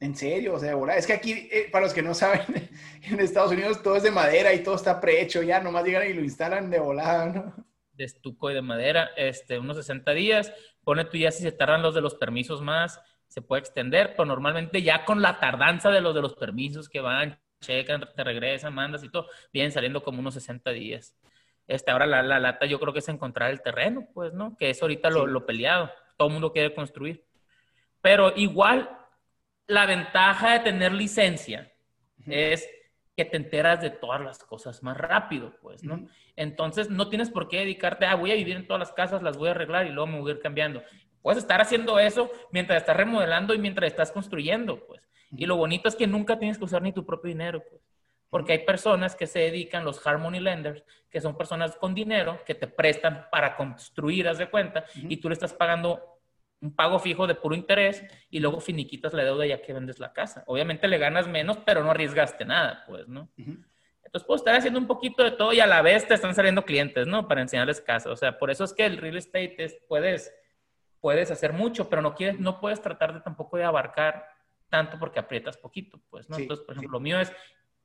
¿En 0.00 0.16
serio? 0.16 0.54
O 0.54 0.58
sea, 0.58 0.74
Es 0.96 1.06
que 1.06 1.12
aquí, 1.12 1.48
eh, 1.52 1.68
para 1.70 1.84
los 1.84 1.94
que 1.94 2.02
no 2.02 2.12
saben, 2.12 2.42
en 3.02 3.20
Estados 3.20 3.52
Unidos 3.52 3.82
todo 3.82 3.96
es 3.96 4.02
de 4.02 4.10
madera 4.10 4.52
y 4.52 4.62
todo 4.62 4.74
está 4.74 5.00
prehecho 5.00 5.42
ya, 5.42 5.60
nomás 5.60 5.84
llegan 5.84 6.08
y 6.08 6.12
lo 6.12 6.22
instalan 6.22 6.70
de 6.70 6.80
volada, 6.80 7.26
¿no? 7.26 7.66
De 7.92 8.04
estuco 8.04 8.50
y 8.50 8.54
de 8.54 8.62
madera, 8.62 9.10
este, 9.16 9.58
unos 9.58 9.76
60 9.76 10.10
días 10.12 10.52
Pone 10.84 11.04
tú 11.04 11.16
ya 11.16 11.30
si 11.30 11.42
se 11.42 11.52
tardan 11.52 11.82
los 11.82 11.94
de 11.94 12.00
los 12.00 12.14
permisos 12.14 12.60
más, 12.60 13.00
se 13.28 13.40
puede 13.40 13.60
extender, 13.60 14.10
pero 14.10 14.26
normalmente 14.26 14.82
ya 14.82 15.04
con 15.04 15.22
la 15.22 15.40
tardanza 15.40 15.90
de 15.90 16.00
los 16.00 16.14
de 16.14 16.22
los 16.22 16.34
permisos 16.34 16.88
que 16.88 17.00
van, 17.00 17.38
checan, 17.60 18.04
te 18.14 18.24
regresan, 18.24 18.74
mandas 18.74 19.02
y 19.04 19.08
todo, 19.08 19.28
vienen 19.52 19.72
saliendo 19.72 20.02
como 20.02 20.20
unos 20.20 20.34
60 20.34 20.70
días. 20.72 21.14
Este, 21.66 21.90
ahora 21.90 22.06
la, 22.06 22.22
la 22.22 22.40
lata 22.40 22.66
yo 22.66 22.78
creo 22.80 22.92
que 22.92 22.98
es 22.98 23.08
encontrar 23.08 23.50
el 23.50 23.62
terreno, 23.62 24.08
pues, 24.12 24.32
¿no? 24.32 24.56
Que 24.56 24.70
es 24.70 24.82
ahorita 24.82 25.10
lo, 25.10 25.26
lo 25.26 25.46
peleado. 25.46 25.90
Todo 26.16 26.28
el 26.28 26.34
mundo 26.34 26.52
quiere 26.52 26.74
construir. 26.74 27.24
Pero 28.00 28.32
igual, 28.36 28.90
la 29.66 29.86
ventaja 29.86 30.52
de 30.52 30.60
tener 30.60 30.92
licencia 30.92 31.72
es 32.26 32.68
que 33.24 33.30
te 33.30 33.36
enteras 33.36 33.80
de 33.80 33.90
todas 33.90 34.20
las 34.20 34.38
cosas 34.38 34.82
más 34.82 34.96
rápido, 34.96 35.54
pues, 35.60 35.84
¿no? 35.84 36.06
Entonces, 36.36 36.90
no 36.90 37.08
tienes 37.08 37.30
por 37.30 37.48
qué 37.48 37.58
dedicarte 37.58 38.06
a, 38.06 38.14
voy 38.14 38.32
a 38.32 38.34
vivir 38.34 38.56
en 38.56 38.66
todas 38.66 38.80
las 38.80 38.92
casas, 38.92 39.22
las 39.22 39.36
voy 39.36 39.48
a 39.48 39.52
arreglar 39.52 39.86
y 39.86 39.90
luego 39.90 40.06
me 40.06 40.20
voy 40.20 40.32
a 40.32 40.34
ir 40.34 40.40
cambiando. 40.40 40.82
Puedes 41.20 41.42
estar 41.42 41.60
haciendo 41.60 41.98
eso 41.98 42.30
mientras 42.50 42.80
estás 42.80 42.96
remodelando 42.96 43.54
y 43.54 43.58
mientras 43.58 43.90
estás 43.90 44.10
construyendo, 44.10 44.84
pues. 44.86 45.08
Y 45.36 45.46
lo 45.46 45.56
bonito 45.56 45.88
es 45.88 45.96
que 45.96 46.06
nunca 46.06 46.38
tienes 46.38 46.58
que 46.58 46.64
usar 46.64 46.82
ni 46.82 46.92
tu 46.92 47.06
propio 47.06 47.28
dinero, 47.28 47.62
pues. 47.68 47.80
Porque 48.28 48.52
hay 48.52 48.58
personas 48.64 49.14
que 49.14 49.26
se 49.26 49.40
dedican, 49.40 49.84
los 49.84 50.04
Harmony 50.06 50.40
Lenders, 50.40 50.82
que 51.10 51.20
son 51.20 51.36
personas 51.36 51.76
con 51.76 51.94
dinero 51.94 52.40
que 52.46 52.54
te 52.54 52.66
prestan 52.66 53.26
para 53.30 53.56
construir, 53.56 54.26
haz 54.26 54.38
de 54.38 54.48
cuenta, 54.48 54.84
y 54.94 55.18
tú 55.18 55.28
le 55.28 55.34
estás 55.34 55.52
pagando 55.52 56.00
un 56.62 56.74
pago 56.74 56.98
fijo 57.00 57.26
de 57.26 57.34
puro 57.34 57.56
interés 57.56 58.04
y 58.30 58.38
luego 58.38 58.60
finiquitas 58.60 59.12
la 59.12 59.24
deuda 59.24 59.44
ya 59.44 59.60
que 59.60 59.72
vendes 59.72 59.98
la 59.98 60.12
casa. 60.12 60.44
Obviamente 60.46 60.86
le 60.86 60.96
ganas 60.96 61.26
menos, 61.26 61.58
pero 61.66 61.82
no 61.82 61.90
arriesgaste 61.90 62.44
nada, 62.44 62.84
pues, 62.86 63.08
¿no? 63.08 63.28
Entonces 63.36 64.26
puedes 64.26 64.42
estar 64.42 64.54
haciendo 64.54 64.78
un 64.78 64.86
poquito 64.86 65.24
de 65.24 65.32
todo 65.32 65.52
y 65.52 65.58
a 65.58 65.66
la 65.66 65.82
vez 65.82 66.06
te 66.06 66.14
están 66.14 66.34
saliendo 66.36 66.64
clientes, 66.64 67.08
¿no? 67.08 67.26
Para 67.26 67.42
enseñarles 67.42 67.80
casa. 67.80 68.10
O 68.10 68.16
sea, 68.16 68.38
por 68.38 68.50
eso 68.50 68.62
es 68.62 68.72
que 68.72 68.86
el 68.86 68.98
real 68.98 69.16
estate 69.16 69.56
es, 69.58 69.76
puedes, 69.88 70.32
puedes 71.00 71.32
hacer 71.32 71.52
mucho, 71.52 71.90
pero 71.90 72.00
no 72.00 72.14
quieres, 72.14 72.38
no 72.38 72.60
puedes 72.60 72.80
tratar 72.80 73.12
de 73.12 73.20
tampoco 73.20 73.56
de 73.56 73.64
abarcar 73.64 74.28
tanto 74.68 74.98
porque 75.00 75.18
aprietas 75.18 75.56
poquito, 75.56 76.00
pues, 76.10 76.30
¿no? 76.30 76.38
Entonces, 76.38 76.64
por 76.64 76.76
ejemplo, 76.76 76.98
lo 76.98 77.00
mío 77.00 77.18
es 77.18 77.32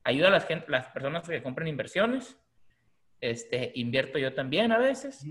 ayuda 0.03 0.27
a 0.27 0.31
las, 0.31 0.45
gente, 0.45 0.65
las 0.69 0.87
personas 0.89 1.27
que 1.27 1.41
compren 1.41 1.67
inversiones, 1.67 2.37
este, 3.21 3.71
invierto 3.73 4.19
yo 4.19 4.35
también 4.35 4.71
a 4.71 4.77
veces 4.77 5.25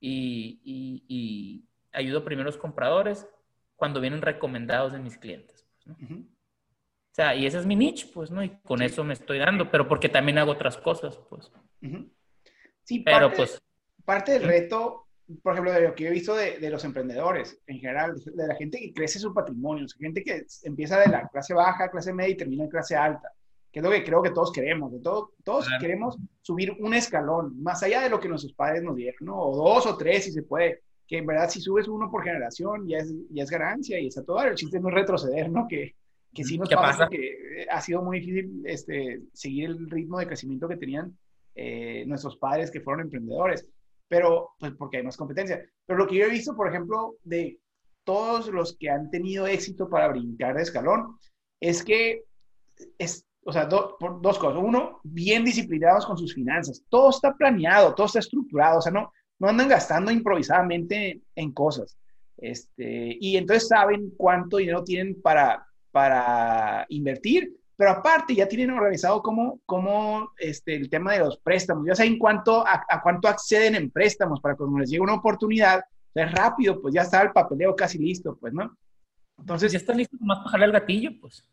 y 0.00 1.67
ayudo 1.92 2.24
a 2.26 2.34
los 2.34 2.56
compradores 2.56 3.28
cuando 3.76 4.00
vienen 4.00 4.22
recomendados 4.22 4.92
de 4.92 4.98
mis 4.98 5.16
clientes. 5.16 5.66
Pues, 5.84 5.96
o 6.10 7.20
sea, 7.20 7.34
y 7.34 7.46
ese 7.46 7.58
es 7.58 7.66
mi 7.66 7.74
niche, 7.74 8.08
pues, 8.12 8.30
¿no? 8.30 8.42
Y 8.42 8.50
con 8.60 8.82
eso 8.82 9.02
me 9.02 9.14
estoy 9.14 9.38
dando, 9.38 9.70
pero 9.70 9.88
porque 9.88 10.08
también 10.08 10.38
hago 10.38 10.52
otras 10.52 10.76
cosas, 10.76 11.18
pues. 11.28 11.50
Sí, 12.84 13.00
pero 13.00 13.28
parte, 13.28 13.36
pues... 13.36 13.62
Parte 14.04 14.32
del 14.32 14.44
reto, 14.44 15.08
por 15.42 15.52
ejemplo, 15.52 15.72
de 15.72 15.80
lo 15.80 15.94
que 15.94 16.06
he 16.06 16.10
visto 16.10 16.34
de, 16.34 16.58
de, 16.58 16.70
los 16.70 16.84
emprendedores 16.84 17.60
en 17.66 17.80
general, 17.80 18.14
de 18.24 18.46
la 18.46 18.54
gente 18.54 18.78
que 18.78 18.92
crece 18.92 19.18
su 19.18 19.34
patrimonio, 19.34 19.86
gente 19.98 20.22
que 20.22 20.44
empieza 20.62 21.00
de 21.00 21.08
la 21.08 21.28
clase 21.28 21.54
baja, 21.54 21.90
clase 21.90 22.12
media 22.12 22.30
y 22.30 22.36
termina 22.36 22.64
en 22.64 22.70
clase 22.70 22.96
alta, 22.96 23.32
que 23.72 23.80
es 23.80 23.84
lo 23.84 23.90
que 23.90 24.04
creo 24.04 24.22
que 24.22 24.30
todos 24.30 24.52
queremos, 24.52 24.92
de 24.92 25.00
todo, 25.00 25.34
todos 25.44 25.68
queremos 25.80 26.16
subir 26.40 26.76
un 26.80 26.94
escalón, 26.94 27.60
más 27.62 27.82
allá 27.82 28.00
de 28.00 28.10
lo 28.10 28.20
que 28.20 28.28
nuestros 28.28 28.54
padres 28.54 28.82
nos 28.82 28.96
dieron, 28.96 29.26
¿no? 29.26 29.38
O 29.38 29.56
dos 29.56 29.86
o 29.86 29.96
tres 29.96 30.24
si 30.24 30.32
se 30.32 30.42
puede, 30.42 30.82
que 31.08 31.16
en 31.16 31.26
verdad 31.26 31.48
si 31.48 31.60
subes 31.60 31.88
uno 31.88 32.10
por 32.10 32.22
generación 32.22 32.86
ya 32.86 32.98
es, 32.98 33.12
ya 33.30 33.42
es 33.42 33.50
ganancia 33.50 33.98
y 33.98 34.06
está 34.08 34.22
todo. 34.22 34.42
El 34.42 34.54
chiste 34.54 34.78
no 34.78 34.90
es 34.90 34.94
retroceder, 34.94 35.50
¿no? 35.50 35.66
Que, 35.66 35.96
que 36.34 36.44
sí 36.44 36.58
nos 36.58 36.68
pasa, 36.68 37.08
que 37.08 37.66
ha 37.70 37.80
sido 37.80 38.02
muy 38.02 38.20
difícil 38.20 38.62
este, 38.66 39.22
seguir 39.32 39.70
el 39.70 39.90
ritmo 39.90 40.18
de 40.18 40.26
crecimiento 40.26 40.68
que 40.68 40.76
tenían 40.76 41.16
eh, 41.54 42.04
nuestros 42.06 42.36
padres 42.36 42.70
que 42.70 42.82
fueron 42.82 43.00
emprendedores, 43.00 43.66
pero 44.06 44.50
pues 44.60 44.72
porque 44.72 44.98
hay 44.98 45.02
más 45.02 45.16
competencia. 45.16 45.64
Pero 45.86 45.98
lo 45.98 46.06
que 46.06 46.16
yo 46.16 46.26
he 46.26 46.30
visto, 46.30 46.54
por 46.54 46.68
ejemplo, 46.68 47.16
de 47.24 47.58
todos 48.04 48.48
los 48.48 48.76
que 48.76 48.90
han 48.90 49.10
tenido 49.10 49.46
éxito 49.46 49.88
para 49.88 50.08
brincar 50.08 50.56
de 50.56 50.62
escalón, 50.62 51.18
es 51.58 51.82
que 51.82 52.24
es, 52.98 53.26
o 53.44 53.52
sea, 53.52 53.66
por 53.68 54.20
dos 54.20 54.38
cosas. 54.38 54.62
Uno, 54.62 55.00
bien 55.02 55.42
disciplinados 55.42 56.04
con 56.04 56.18
sus 56.18 56.34
finanzas. 56.34 56.84
Todo 56.90 57.10
está 57.10 57.34
planeado, 57.34 57.94
todo 57.94 58.06
está 58.06 58.18
estructurado. 58.18 58.78
O 58.78 58.82
sea, 58.82 58.92
no, 58.92 59.10
no 59.38 59.48
andan 59.48 59.68
gastando 59.68 60.10
improvisadamente 60.10 61.20
en 61.34 61.52
cosas. 61.52 61.96
Este, 62.36 63.16
y 63.20 63.36
entonces 63.36 63.68
saben 63.68 64.12
cuánto 64.16 64.58
dinero 64.58 64.84
tienen 64.84 65.20
para, 65.20 65.66
para 65.90 66.86
invertir, 66.88 67.52
pero 67.76 67.90
aparte 67.90 68.34
ya 68.34 68.48
tienen 68.48 68.70
organizado 68.70 69.22
cómo, 69.22 69.60
cómo 69.64 70.32
este, 70.38 70.74
el 70.74 70.90
tema 70.90 71.12
de 71.12 71.20
los 71.20 71.38
préstamos, 71.38 71.86
ya 71.86 71.94
saben 71.94 72.18
cuánto, 72.18 72.64
a, 72.66 73.00
cuánto 73.02 73.28
acceden 73.28 73.74
en 73.76 73.90
préstamos 73.90 74.40
para 74.40 74.56
cuando 74.56 74.78
les 74.78 74.90
llegue 74.90 75.02
una 75.02 75.14
oportunidad, 75.14 75.84
es 76.14 76.32
rápido, 76.32 76.80
pues 76.80 76.94
ya 76.94 77.02
está 77.02 77.22
el 77.22 77.30
papeleo 77.30 77.76
casi 77.76 77.98
listo, 77.98 78.36
pues, 78.40 78.52
¿no? 78.52 78.76
Entonces, 79.38 79.70
ya 79.70 79.78
están 79.78 79.98
listos 79.98 80.20
más 80.20 80.38
para 80.38 80.50
jalar 80.50 80.68
el 80.68 80.72
gatillo, 80.72 81.10
pues. 81.20 81.44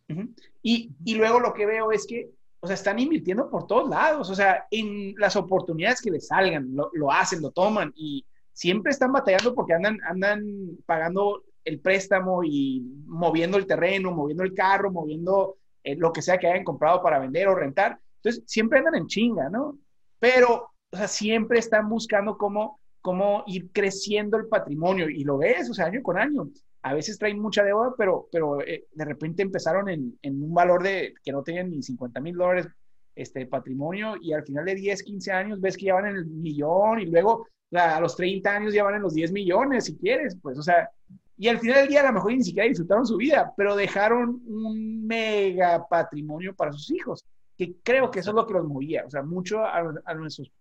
y, 0.63 0.91
y, 1.03 1.15
luego 1.15 1.39
lo 1.39 1.53
que 1.53 1.67
veo 1.67 1.91
es 1.91 2.07
que, 2.07 2.31
o 2.65 2.67
sea, 2.67 2.73
están 2.73 2.97
invirtiendo 2.97 3.47
por 3.47 3.67
todos 3.67 3.87
lados, 3.87 4.27
o 4.27 4.33
sea, 4.33 4.65
en 4.71 5.13
las 5.19 5.35
oportunidades 5.35 6.01
que 6.01 6.09
les 6.09 6.27
salgan, 6.27 6.75
lo, 6.75 6.89
lo 6.93 7.11
hacen, 7.11 7.39
lo 7.39 7.51
toman 7.51 7.93
y 7.95 8.25
siempre 8.51 8.91
están 8.91 9.11
batallando 9.11 9.53
porque 9.53 9.75
andan, 9.75 9.99
andan 10.03 10.43
pagando 10.87 11.43
el 11.63 11.79
préstamo 11.79 12.43
y 12.43 12.81
moviendo 13.05 13.57
el 13.57 13.67
terreno, 13.67 14.11
moviendo 14.11 14.43
el 14.43 14.55
carro, 14.55 14.91
moviendo 14.91 15.57
eh, 15.83 15.95
lo 15.95 16.11
que 16.11 16.23
sea 16.23 16.39
que 16.39 16.47
hayan 16.47 16.63
comprado 16.63 17.03
para 17.03 17.19
vender 17.19 17.47
o 17.47 17.53
rentar. 17.53 17.99
Entonces, 18.15 18.43
siempre 18.47 18.79
andan 18.79 18.95
en 18.95 19.05
chinga, 19.05 19.47
¿no? 19.47 19.77
Pero, 20.17 20.71
o 20.91 20.97
sea, 20.97 21.07
siempre 21.07 21.59
están 21.59 21.87
buscando 21.87 22.35
cómo, 22.35 22.79
cómo 22.99 23.43
ir 23.45 23.69
creciendo 23.71 24.37
el 24.37 24.47
patrimonio 24.47 25.07
y 25.07 25.23
lo 25.23 25.37
ves, 25.37 25.69
o 25.69 25.73
sea, 25.75 25.85
año 25.85 26.01
con 26.01 26.17
año 26.17 26.49
a 26.85 26.93
veces 26.93 27.17
traen 27.17 27.39
mucha 27.39 27.63
deuda, 27.63 27.95
pero, 27.97 28.29
pero 28.31 28.61
eh, 28.61 28.85
de 28.91 29.05
repente 29.05 29.41
empezaron 29.41 29.89
en, 29.89 30.19
en, 30.21 30.43
un 30.43 30.53
valor 30.53 30.83
de 30.83 31.15
que 31.23 31.31
no 31.31 31.41
tenían 31.41 31.71
ni 31.71 31.81
50 31.81 32.21
mil 32.21 32.35
dólares 32.35 32.67
este, 33.15 33.47
patrimonio 33.47 34.13
y 34.21 34.33
al 34.33 34.43
final 34.43 34.65
de 34.65 34.75
10, 34.75 35.01
15 35.01 35.31
años 35.31 35.59
ves 35.59 35.77
que 35.77 35.85
ya 35.85 35.95
van 35.95 36.05
en 36.05 36.17
el 36.17 36.27
millón 36.27 36.99
y 36.99 37.07
luego 37.07 37.47
a 37.71 37.99
los 37.99 38.15
30 38.15 38.55
años 38.55 38.71
ya 38.71 38.83
van 38.83 38.95
en 38.95 39.01
los 39.01 39.15
10 39.15 39.31
millones, 39.31 39.85
si 39.85 39.97
quieres, 39.97 40.37
pues, 40.39 40.59
o 40.59 40.61
sea, 40.61 40.87
y 41.35 41.47
al 41.47 41.57
final 41.57 41.77
del 41.77 41.87
día 41.87 42.01
a 42.01 42.07
lo 42.07 42.13
mejor 42.13 42.33
ni 42.33 42.43
siquiera 42.43 42.69
disfrutaron 42.69 43.07
su 43.07 43.17
vida, 43.17 43.51
pero 43.57 43.75
dejaron 43.75 44.43
un 44.45 45.07
mega 45.07 45.87
patrimonio 45.87 46.53
para 46.53 46.71
sus 46.71 46.91
hijos, 46.91 47.25
que 47.57 47.77
creo 47.81 48.11
que 48.11 48.19
eso 48.19 48.29
es 48.29 48.35
lo 48.35 48.45
que 48.45 48.53
los 48.53 48.67
movía, 48.67 49.05
o 49.07 49.09
sea, 49.09 49.23
mucho 49.23 49.65
a, 49.65 50.13
nuestros 50.13 50.51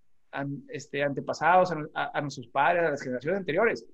este, 0.68 1.02
antepasados, 1.02 1.70
a, 1.92 2.18
a 2.18 2.20
nuestros 2.22 2.46
padres, 2.46 2.82
a 2.82 2.90
las 2.92 3.02
generaciones 3.02 3.40
anteriores 3.40 3.86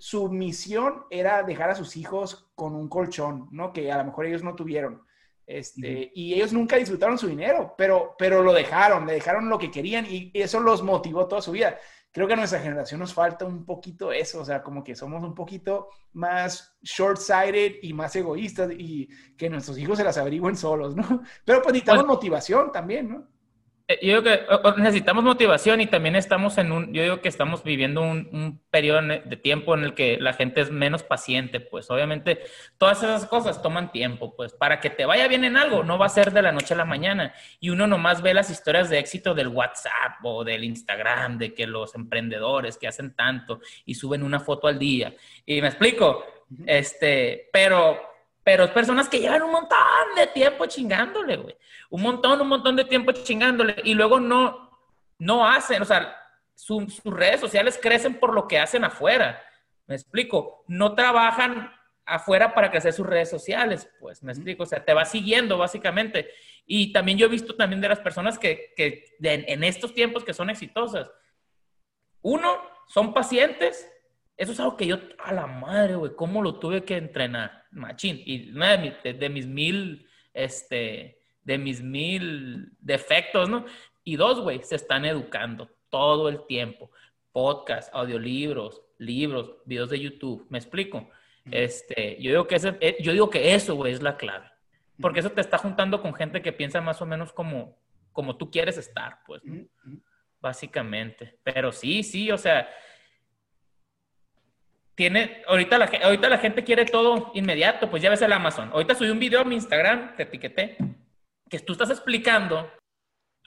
su 0.00 0.30
misión 0.30 1.04
era 1.10 1.42
dejar 1.42 1.68
a 1.68 1.74
sus 1.74 1.94
hijos 1.98 2.50
con 2.54 2.74
un 2.74 2.88
colchón, 2.88 3.48
¿no? 3.50 3.70
Que 3.70 3.92
a 3.92 3.98
lo 3.98 4.04
mejor 4.06 4.24
ellos 4.24 4.42
no 4.42 4.54
tuvieron. 4.54 5.02
Este, 5.46 6.10
Y 6.14 6.32
ellos 6.32 6.54
nunca 6.54 6.76
disfrutaron 6.76 7.18
su 7.18 7.26
dinero, 7.26 7.74
pero, 7.76 8.14
pero 8.16 8.42
lo 8.42 8.54
dejaron, 8.54 9.06
le 9.06 9.12
dejaron 9.12 9.50
lo 9.50 9.58
que 9.58 9.70
querían 9.70 10.06
y 10.08 10.30
eso 10.32 10.58
los 10.58 10.82
motivó 10.82 11.28
toda 11.28 11.42
su 11.42 11.52
vida. 11.52 11.76
Creo 12.12 12.26
que 12.26 12.32
a 12.32 12.36
nuestra 12.36 12.60
generación 12.60 13.00
nos 13.00 13.12
falta 13.12 13.44
un 13.44 13.66
poquito 13.66 14.10
eso, 14.10 14.40
o 14.40 14.44
sea, 14.44 14.62
como 14.62 14.82
que 14.82 14.96
somos 14.96 15.22
un 15.22 15.34
poquito 15.34 15.88
más 16.14 16.78
short-sighted 16.80 17.80
y 17.82 17.92
más 17.92 18.16
egoístas 18.16 18.70
y 18.72 19.06
que 19.36 19.50
nuestros 19.50 19.76
hijos 19.76 19.98
se 19.98 20.04
las 20.04 20.16
averigüen 20.16 20.56
solos, 20.56 20.96
¿no? 20.96 21.02
Pero 21.44 21.60
pues 21.60 21.74
necesitamos 21.74 22.06
motivación 22.06 22.72
también, 22.72 23.10
¿no? 23.10 23.28
Eh, 23.90 23.98
yo 24.02 24.22
digo 24.22 24.22
que 24.22 24.80
necesitamos 24.80 25.24
motivación 25.24 25.80
y 25.80 25.86
también 25.88 26.14
estamos 26.14 26.58
en 26.58 26.70
un, 26.70 26.92
yo 26.92 27.02
digo 27.02 27.20
que 27.20 27.28
estamos 27.28 27.64
viviendo 27.64 28.02
un, 28.02 28.60
periodo 28.70 29.02
de 29.02 29.36
tiempo 29.36 29.74
en 29.74 29.82
el 29.82 29.94
que 29.94 30.16
la 30.20 30.32
gente 30.32 30.60
es 30.60 30.70
menos 30.70 31.02
paciente, 31.02 31.58
pues 31.58 31.90
obviamente 31.90 32.38
todas 32.78 32.98
esas 32.98 33.26
cosas 33.26 33.60
toman 33.60 33.90
tiempo, 33.90 34.36
pues 34.36 34.52
para 34.52 34.78
que 34.78 34.90
te 34.90 35.06
vaya 35.06 35.26
bien 35.26 35.42
en 35.42 35.56
algo, 35.56 35.82
no 35.82 35.98
va 35.98 36.06
a 36.06 36.08
ser 36.08 36.32
de 36.32 36.40
la 36.40 36.52
noche 36.52 36.74
a 36.74 36.76
la 36.76 36.84
mañana. 36.84 37.34
Y 37.58 37.70
uno 37.70 37.88
nomás 37.88 38.22
ve 38.22 38.32
las 38.32 38.48
historias 38.48 38.90
de 38.90 39.00
éxito 39.00 39.34
del 39.34 39.48
WhatsApp 39.48 40.22
o 40.22 40.44
del 40.44 40.62
Instagram, 40.62 41.38
de 41.38 41.52
que 41.52 41.66
los 41.66 41.96
emprendedores 41.96 42.78
que 42.78 42.86
hacen 42.86 43.16
tanto 43.16 43.58
y 43.84 43.96
suben 43.96 44.22
una 44.22 44.38
foto 44.38 44.68
al 44.68 44.78
día. 44.78 45.12
Y 45.44 45.60
me 45.60 45.66
explico, 45.66 46.24
este, 46.64 47.48
pero 47.52 48.09
pero 48.50 48.64
es 48.64 48.70
personas 48.72 49.08
que 49.08 49.20
llevan 49.20 49.44
un 49.44 49.52
montón 49.52 49.78
de 50.16 50.26
tiempo 50.26 50.66
chingándole, 50.66 51.36
güey. 51.36 51.56
Un 51.88 52.02
montón, 52.02 52.40
un 52.40 52.48
montón 52.48 52.74
de 52.74 52.84
tiempo 52.84 53.12
chingándole. 53.12 53.76
Y 53.84 53.94
luego 53.94 54.18
no, 54.18 54.76
no 55.20 55.46
hacen, 55.46 55.80
o 55.80 55.84
sea, 55.84 56.16
sus 56.56 57.00
redes 57.04 57.38
sociales 57.38 57.78
crecen 57.80 58.18
por 58.18 58.34
lo 58.34 58.48
que 58.48 58.58
hacen 58.58 58.82
afuera. 58.82 59.40
Me 59.86 59.94
explico. 59.94 60.64
No 60.66 60.96
trabajan 60.96 61.72
afuera 62.04 62.52
para 62.52 62.72
crecer 62.72 62.92
sus 62.92 63.06
redes 63.06 63.30
sociales, 63.30 63.88
pues, 64.00 64.20
me 64.24 64.32
explico. 64.32 64.64
O 64.64 64.66
sea, 64.66 64.84
te 64.84 64.94
va 64.94 65.04
siguiendo, 65.04 65.56
básicamente. 65.56 66.28
Y 66.66 66.92
también 66.92 67.18
yo 67.18 67.26
he 67.26 67.30
visto 67.30 67.54
también 67.54 67.80
de 67.80 67.88
las 67.88 68.00
personas 68.00 68.36
que, 68.36 68.74
que 68.76 69.16
en 69.22 69.62
estos 69.62 69.94
tiempos 69.94 70.24
que 70.24 70.34
son 70.34 70.50
exitosas. 70.50 71.08
Uno, 72.20 72.60
son 72.88 73.14
pacientes 73.14 73.88
eso 74.40 74.52
es 74.52 74.60
algo 74.60 74.74
que 74.74 74.86
yo, 74.86 74.96
a 75.18 75.34
la 75.34 75.46
madre, 75.46 75.96
güey, 75.96 76.12
cómo 76.16 76.40
lo 76.40 76.58
tuve 76.58 76.82
que 76.82 76.96
entrenar, 76.96 77.66
machín. 77.72 78.22
Y 78.24 78.48
una 78.52 78.74
de, 78.78 79.28
mis 79.28 79.46
mil, 79.46 80.08
este, 80.32 81.20
de 81.42 81.58
mis 81.58 81.82
mil 81.82 82.72
defectos, 82.80 83.50
¿no? 83.50 83.66
Y 84.02 84.16
dos, 84.16 84.40
güey, 84.40 84.62
se 84.62 84.76
están 84.76 85.04
educando 85.04 85.68
todo 85.90 86.30
el 86.30 86.46
tiempo. 86.46 86.90
Podcast, 87.32 87.94
audiolibros, 87.94 88.80
libros, 88.96 89.56
videos 89.66 89.90
de 89.90 90.00
YouTube. 90.00 90.46
¿Me 90.48 90.56
explico? 90.56 91.10
Este, 91.50 92.16
yo 92.18 92.30
digo 92.30 92.46
que 92.46 92.54
ese, 92.54 92.78
eh, 92.80 92.96
yo 93.02 93.12
digo 93.12 93.28
que 93.28 93.54
eso, 93.54 93.74
güey, 93.74 93.92
es 93.92 94.00
la 94.00 94.16
clave. 94.16 94.50
Porque 95.02 95.20
eso 95.20 95.32
te 95.32 95.42
está 95.42 95.58
juntando 95.58 96.00
con 96.00 96.14
gente 96.14 96.40
que 96.40 96.52
piensa 96.52 96.80
más 96.80 97.02
o 97.02 97.04
menos 97.04 97.30
como, 97.34 97.76
como 98.10 98.38
tú 98.38 98.50
quieres 98.50 98.78
estar, 98.78 99.18
pues, 99.26 99.44
¿no? 99.44 99.66
Básicamente. 100.40 101.38
Pero 101.42 101.72
sí, 101.72 102.02
sí, 102.02 102.30
o 102.30 102.38
sea, 102.38 102.70
tiene, 105.00 105.40
ahorita 105.48 105.78
la, 105.78 105.90
ahorita 106.02 106.28
la 106.28 106.36
gente 106.36 106.62
quiere 106.62 106.84
todo 106.84 107.30
inmediato, 107.32 107.88
pues 107.88 108.02
ya 108.02 108.10
ves 108.10 108.20
el 108.20 108.34
Amazon. 108.34 108.68
Ahorita 108.70 108.94
subí 108.94 109.08
un 109.08 109.18
video 109.18 109.40
a 109.40 109.44
mi 109.44 109.54
Instagram, 109.54 110.14
te 110.14 110.24
etiqueté, 110.24 110.76
que 111.48 111.58
tú 111.60 111.72
estás 111.72 111.88
explicando, 111.88 112.70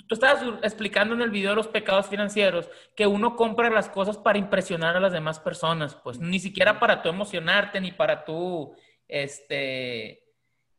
tú 0.07 0.15
estabas 0.15 0.41
explicando 0.63 1.13
en 1.13 1.21
el 1.21 1.29
video 1.29 1.53
los 1.53 1.67
pecados 1.67 2.07
financieros, 2.07 2.71
que 2.95 3.05
uno 3.05 3.35
compra 3.35 3.69
las 3.69 3.87
cosas 3.87 4.17
para 4.17 4.39
impresionar 4.39 4.97
a 4.97 4.99
las 4.99 5.13
demás 5.13 5.39
personas, 5.39 5.93
pues 5.93 6.17
ni 6.17 6.39
siquiera 6.39 6.79
para 6.79 7.03
tú 7.03 7.09
emocionarte, 7.09 7.79
ni 7.79 7.91
para 7.91 8.25
tú, 8.25 8.75
este, 9.07 10.23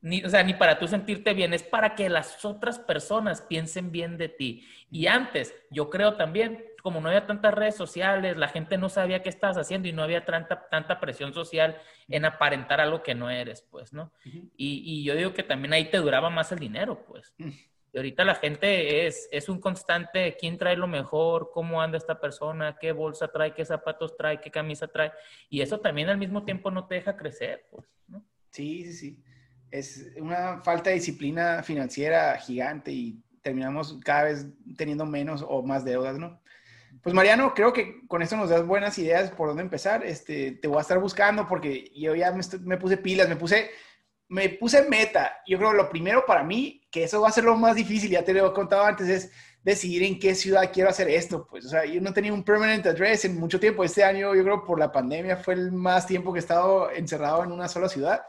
ni, 0.00 0.24
o 0.24 0.28
sea, 0.28 0.42
ni 0.42 0.54
para 0.54 0.80
tú 0.80 0.88
sentirte 0.88 1.34
bien, 1.34 1.54
es 1.54 1.62
para 1.62 1.94
que 1.94 2.08
las 2.08 2.44
otras 2.44 2.80
personas 2.80 3.42
piensen 3.42 3.92
bien 3.92 4.18
de 4.18 4.28
ti. 4.28 4.66
Y 4.90 5.06
antes, 5.06 5.54
yo 5.70 5.88
creo 5.88 6.14
también 6.14 6.64
como 6.84 7.00
no 7.00 7.08
había 7.08 7.26
tantas 7.26 7.54
redes 7.54 7.76
sociales, 7.76 8.36
la 8.36 8.48
gente 8.48 8.76
no 8.76 8.90
sabía 8.90 9.22
qué 9.22 9.30
estabas 9.30 9.56
haciendo 9.56 9.88
y 9.88 9.94
no 9.94 10.02
había 10.02 10.26
tanta, 10.26 10.68
tanta 10.68 11.00
presión 11.00 11.32
social 11.32 11.80
en 12.08 12.26
aparentar 12.26 12.78
algo 12.78 13.02
que 13.02 13.14
no 13.14 13.30
eres, 13.30 13.62
pues, 13.62 13.94
¿no? 13.94 14.12
y, 14.54 15.02
yo 15.02 15.14
digo 15.16 15.32
que 15.32 15.42
también 15.42 15.72
ahí 15.72 15.90
te 15.90 15.96
duraba 15.96 16.28
más 16.28 16.52
el 16.52 16.58
dinero, 16.58 17.02
pues. 17.06 17.32
Y 17.38 17.96
ahorita 17.96 18.22
la 18.26 18.34
gente 18.34 19.06
es, 19.06 19.30
es 19.32 19.48
un 19.48 19.60
constante, 19.60 20.36
¿quién 20.38 20.58
trae 20.58 20.76
lo 20.76 20.86
mejor? 20.86 21.50
¿Cómo 21.54 21.80
anda 21.80 21.96
esta 21.96 22.20
persona? 22.20 22.76
¿Qué 22.78 22.92
bolsa 22.92 23.28
trae? 23.28 23.54
¿Qué 23.54 23.64
zapatos 23.64 24.14
trae? 24.18 24.42
¿Qué 24.42 24.50
camisa 24.50 24.86
trae? 24.86 25.10
Y 25.48 25.62
eso 25.62 25.80
también 25.80 26.10
al 26.10 26.18
mismo 26.18 26.44
tiempo 26.44 26.70
no 26.70 26.86
te 26.86 26.96
deja 26.96 27.16
crecer, 27.16 27.66
pues, 27.70 27.88
¿no? 28.08 28.22
Sí, 28.50 28.84
sí, 28.84 28.92
sí. 28.92 29.24
Es 29.70 30.12
una 30.18 30.60
falta 30.60 30.90
de 30.90 30.96
disciplina 30.96 31.62
financiera 31.62 32.36
gigante 32.36 32.92
y 32.92 33.24
terminamos 33.40 33.98
cada 34.04 34.24
vez 34.24 34.46
teniendo 34.76 35.06
menos 35.06 35.42
o 35.48 35.62
más 35.62 35.82
deudas, 35.82 36.18
¿no? 36.18 36.42
Pues 37.04 37.14
Mariano, 37.14 37.52
creo 37.52 37.70
que 37.70 38.06
con 38.08 38.22
esto 38.22 38.34
nos 38.34 38.48
das 38.48 38.66
buenas 38.66 38.98
ideas 38.98 39.30
por 39.30 39.48
dónde 39.48 39.62
empezar. 39.62 40.02
Este, 40.06 40.52
te 40.52 40.68
voy 40.68 40.78
a 40.78 40.80
estar 40.80 40.98
buscando 40.98 41.46
porque 41.46 41.92
yo 41.94 42.14
ya 42.14 42.32
me, 42.32 42.78
puse 42.78 42.96
pilas, 42.96 43.28
me 43.28 43.36
puse, 43.36 43.70
me 44.28 44.48
puse 44.48 44.88
meta. 44.88 45.36
Yo 45.46 45.58
creo 45.58 45.72
que 45.72 45.76
lo 45.76 45.90
primero 45.90 46.24
para 46.26 46.42
mí, 46.42 46.80
que 46.90 47.04
eso 47.04 47.20
va 47.20 47.28
a 47.28 47.32
ser 47.32 47.44
lo 47.44 47.56
más 47.56 47.76
difícil, 47.76 48.10
ya 48.10 48.24
te 48.24 48.32
lo 48.32 48.46
he 48.48 48.52
contado 48.54 48.84
antes, 48.84 49.06
es 49.10 49.30
decidir 49.62 50.02
en 50.04 50.18
qué 50.18 50.34
ciudad 50.34 50.70
quiero 50.72 50.88
hacer 50.88 51.10
esto. 51.10 51.46
Pues, 51.46 51.66
o 51.66 51.68
sea, 51.68 51.84
yo 51.84 52.00
no 52.00 52.14
tenía 52.14 52.32
un 52.32 52.42
permanent 52.42 52.86
address 52.86 53.26
en 53.26 53.38
mucho 53.38 53.60
tiempo. 53.60 53.84
Este 53.84 54.02
año, 54.02 54.34
yo 54.34 54.42
creo, 54.42 54.64
por 54.64 54.78
la 54.78 54.90
pandemia, 54.90 55.36
fue 55.36 55.52
el 55.54 55.72
más 55.72 56.06
tiempo 56.06 56.32
que 56.32 56.38
he 56.38 56.40
estado 56.40 56.90
encerrado 56.90 57.44
en 57.44 57.52
una 57.52 57.68
sola 57.68 57.90
ciudad. 57.90 58.22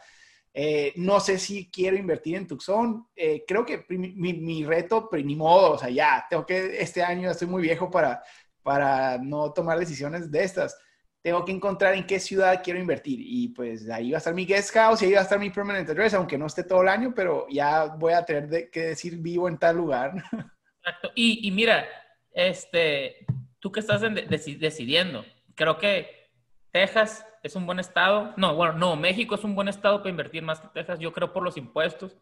Eh, 0.54 0.92
no 0.98 1.22
sé 1.22 1.38
si 1.38 1.70
quiero 1.70 1.96
invertir 1.96 2.36
en 2.36 2.48
Tucson. 2.48 3.08
Eh, 3.16 3.46
creo 3.48 3.66
que 3.66 3.86
mi, 3.90 4.34
mi, 4.34 4.66
reto, 4.66 5.08
pero 5.10 5.24
ni 5.24 5.36
modo, 5.36 5.72
o 5.74 5.78
sea, 5.78 5.90
ya, 5.90 6.26
tengo 6.30 6.46
que, 6.46 6.82
este 6.82 7.04
año 7.04 7.32
estoy 7.32 7.48
muy 7.48 7.62
viejo 7.62 7.92
para, 7.92 8.24
para 8.66 9.20
no 9.20 9.54
tomar 9.54 9.78
decisiones 9.78 10.32
de 10.32 10.44
estas. 10.44 10.76
tengo 11.22 11.46
que 11.46 11.52
encontrar 11.52 11.94
en 11.94 12.06
qué 12.06 12.20
ciudad 12.20 12.62
quiero 12.64 12.80
invertir. 12.80 13.20
Y 13.22 13.50
pues 13.50 13.88
ahí 13.92 14.10
va 14.10 14.18
a 14.18 14.20
estar 14.20 14.34
mi 14.34 14.44
guest 14.44 14.72
house 14.74 15.02
y 15.02 15.06
ahí 15.06 15.14
va 15.14 15.20
a 15.20 15.24
estar 15.24 15.40
mi 15.40 15.52
permanent 15.52 15.88
address, 15.88 16.16
aunque 16.16 16.38
no 16.38 16.48
esté 16.48 16.64
todo 16.64 16.82
el 16.82 16.88
año, 16.88 17.14
pero 17.16 17.46
ya 17.48 17.86
voy 17.86 18.14
a 18.14 18.26
tener 18.26 18.72
que 18.72 18.82
decir 18.88 19.18
vivo 19.18 19.48
en 19.48 19.60
tal 19.60 19.78
lugar. 19.78 20.14
Exacto. 20.80 21.12
Y, 21.14 21.52
mira, 21.52 21.86
este, 22.32 23.26
tú 23.60 23.72
que 23.72 23.82
estás 23.82 24.02
decidiendo, 24.02 25.24
creo 25.54 25.78
que 25.78 26.30
Texas 26.72 27.24
es 27.44 27.56
un 27.56 27.68
buen 27.68 27.80
estado. 27.80 28.34
No, 28.36 28.56
bueno, 28.56 28.74
no, 28.74 28.96
México 28.96 29.36
es 29.36 29.44
un 29.44 29.54
buen 29.54 29.68
estado 29.68 30.00
para 30.00 30.10
invertir 30.10 30.42
más 30.42 30.60
que 30.60 30.70
Texas, 30.70 30.98
yo 30.98 31.14
creo 31.14 31.32
por 31.32 31.44
los 31.44 31.58
impuestos. 31.58 32.18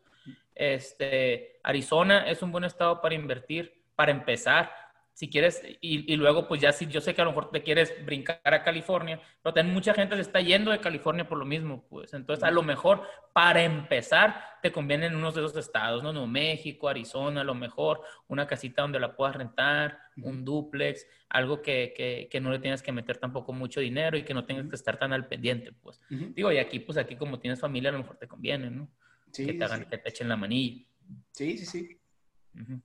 Este, 0.56 1.62
Arizona 1.64 2.30
es 2.30 2.42
un 2.42 2.52
buen 2.52 2.66
estado 2.66 3.02
para 3.02 3.16
invertir, 3.16 3.82
para 3.96 4.12
empezar. 4.12 4.83
Si 5.14 5.30
quieres, 5.30 5.62
y, 5.80 6.16
luego, 6.16 6.48
pues 6.48 6.60
ya 6.60 6.72
si 6.72 6.88
yo 6.88 7.00
sé 7.00 7.14
que 7.14 7.22
a 7.22 7.26
lo 7.26 7.32
mejor 7.32 7.52
te 7.52 7.62
quieres 7.62 7.94
brincar 8.04 8.40
a 8.46 8.64
California, 8.64 9.22
pero 9.42 9.54
también 9.54 9.74
mucha 9.74 9.94
gente 9.94 10.16
se 10.16 10.22
está 10.22 10.42
yendo 10.42 10.72
de 10.72 10.80
California 10.80 11.28
por 11.28 11.38
lo 11.38 11.46
mismo, 11.46 11.86
pues. 11.88 12.14
Entonces, 12.14 12.44
a 12.44 12.50
lo 12.50 12.64
mejor, 12.64 13.04
para 13.32 13.62
empezar, 13.62 14.58
te 14.64 14.72
conviene 14.72 15.06
en 15.06 15.16
unos 15.16 15.36
de 15.36 15.46
esos 15.46 15.56
estados, 15.56 16.02
¿no? 16.02 16.14
Nuevo 16.14 16.28
México, 16.28 16.90
Arizona, 16.90 17.42
a 17.42 17.44
lo 17.44 17.54
mejor, 17.54 18.02
una 18.28 18.48
casita 18.48 18.82
donde 18.82 19.00
la 19.00 19.16
puedas 19.16 19.36
rentar, 19.36 20.00
un 20.18 20.44
duplex, 20.44 21.06
algo 21.30 21.62
que, 21.62 21.94
que, 21.96 22.28
que, 22.32 22.42
no 22.42 22.52
le 22.52 22.60
tienes 22.60 22.82
que 22.82 22.92
meter 22.92 23.18
tampoco 23.18 23.54
mucho 23.54 23.82
dinero 23.82 24.18
y 24.18 24.24
que 24.24 24.34
no 24.34 24.46
tengas 24.46 24.68
que 24.68 24.76
estar 24.76 24.98
tan 24.98 25.14
al 25.14 25.28
pendiente, 25.28 25.74
pues. 25.74 26.02
Digo, 26.10 26.52
y 26.52 26.58
aquí, 26.58 26.80
pues 26.80 26.98
aquí 26.98 27.16
como 27.16 27.40
tienes 27.40 27.60
familia, 27.60 27.90
a 27.90 27.94
lo 27.94 28.00
mejor 28.00 28.18
te 28.18 28.28
conviene, 28.28 28.72
¿no? 28.72 28.90
que 29.32 29.54
te 29.54 29.64
hagan, 29.64 29.86
que 29.86 29.98
te 29.98 30.10
echen 30.10 30.30
la 30.30 30.38
manilla. 30.38 30.86
Sí, 31.32 31.58
sí, 31.58 31.66
sí. 31.66 32.00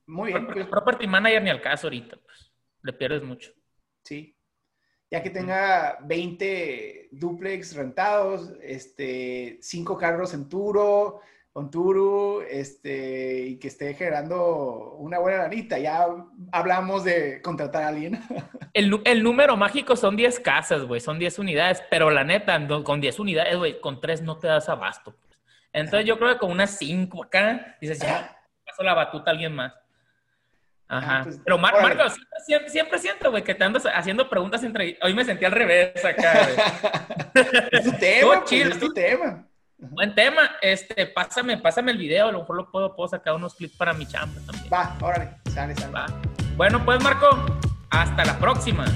Muy 0.07 0.33
bien. 0.33 0.46
Pues. 0.46 0.66
Property 0.66 1.07
manager 1.07 1.42
ni 1.42 1.50
al 1.50 1.61
caso 1.61 1.87
ahorita, 1.87 2.16
pues. 2.16 2.52
Le 2.83 2.92
pierdes 2.92 3.22
mucho. 3.22 3.52
Sí. 4.02 4.37
Ya 5.11 5.22
que 5.22 5.31
tenga 5.31 5.98
20 6.02 7.09
duplex 7.12 7.74
rentados, 7.74 8.52
este, 8.62 9.59
5 9.62 9.96
carros 9.96 10.35
en 10.35 10.48
Turo, 10.48 11.20
con 11.52 11.70
Turu, 11.70 12.42
este, 12.48 13.46
y 13.46 13.59
que 13.59 13.68
esté 13.68 13.94
generando 13.94 14.94
una 14.98 15.18
buena 15.18 15.38
lanita. 15.38 15.78
Ya 15.78 16.07
hablamos 16.52 17.04
de 17.04 17.40
contratar 17.42 17.83
a 17.85 17.88
alguien. 17.88 18.20
El, 18.74 19.00
el 19.07 19.22
número 19.24 19.57
mágico 19.57 19.96
son 19.96 20.14
10 20.14 20.38
casas, 20.40 20.85
güey, 20.85 21.00
son 21.00 21.18
10 21.18 21.40
unidades, 21.40 21.83
pero 21.90 22.11
la 22.11 22.22
neta, 22.22 22.64
con 22.85 23.00
10 23.00 23.18
unidades, 23.18 23.57
güey, 23.57 23.81
con 23.81 24.00
3 24.00 24.22
no 24.22 24.38
te 24.38 24.46
das 24.46 24.68
abasto. 24.68 25.16
Entonces 25.72 26.07
yo 26.07 26.18
creo 26.18 26.35
que 26.35 26.38
con 26.38 26.52
unas 26.52 26.78
cinco 26.78 27.24
acá, 27.24 27.76
dices, 27.81 27.98
ya, 27.98 28.38
paso 28.78 28.84
la 28.84 28.94
batuta 28.94 29.30
a 29.30 29.32
alguien 29.32 29.54
más. 29.54 29.72
Ajá. 30.88 31.18
Ah, 31.18 31.20
pues, 31.24 31.40
Pero 31.44 31.58
Marco, 31.58 32.04
siempre, 32.70 32.98
siento, 32.98 33.30
güey, 33.30 33.44
que 33.44 33.54
te 33.54 33.64
andas 33.64 33.84
haciendo 33.92 34.28
preguntas 34.28 34.62
entre... 34.62 34.98
Hoy 35.02 35.12
me 35.12 35.24
sentí 35.24 35.44
al 35.44 35.52
revés 35.52 36.02
acá, 36.02 36.48
es 37.72 37.84
tu 37.84 37.92
tema, 37.92 38.40
pues, 38.40 38.52
es 38.52 38.78
tu 38.78 38.92
tema. 38.94 39.44
Buen 39.76 40.14
tema. 40.14 40.56
Este, 40.62 41.06
pásame, 41.06 41.58
pásame 41.58 41.92
el 41.92 41.98
video, 41.98 42.28
a 42.28 42.32
lo 42.32 42.40
mejor 42.40 42.56
lo 42.56 42.70
puedo, 42.70 42.96
puedo 42.96 43.08
sacar 43.08 43.34
unos 43.34 43.54
clips 43.54 43.76
para 43.76 43.92
mi 43.92 44.06
chamba 44.06 44.40
también. 44.46 44.72
Va, 44.72 44.96
órale, 45.02 45.30
sale, 45.52 45.74
sale. 45.74 45.92
Va. 45.92 46.06
Bueno, 46.56 46.82
pues 46.84 47.02
Marco, 47.02 47.28
hasta 47.90 48.24
la 48.24 48.38
próxima. 48.38 48.86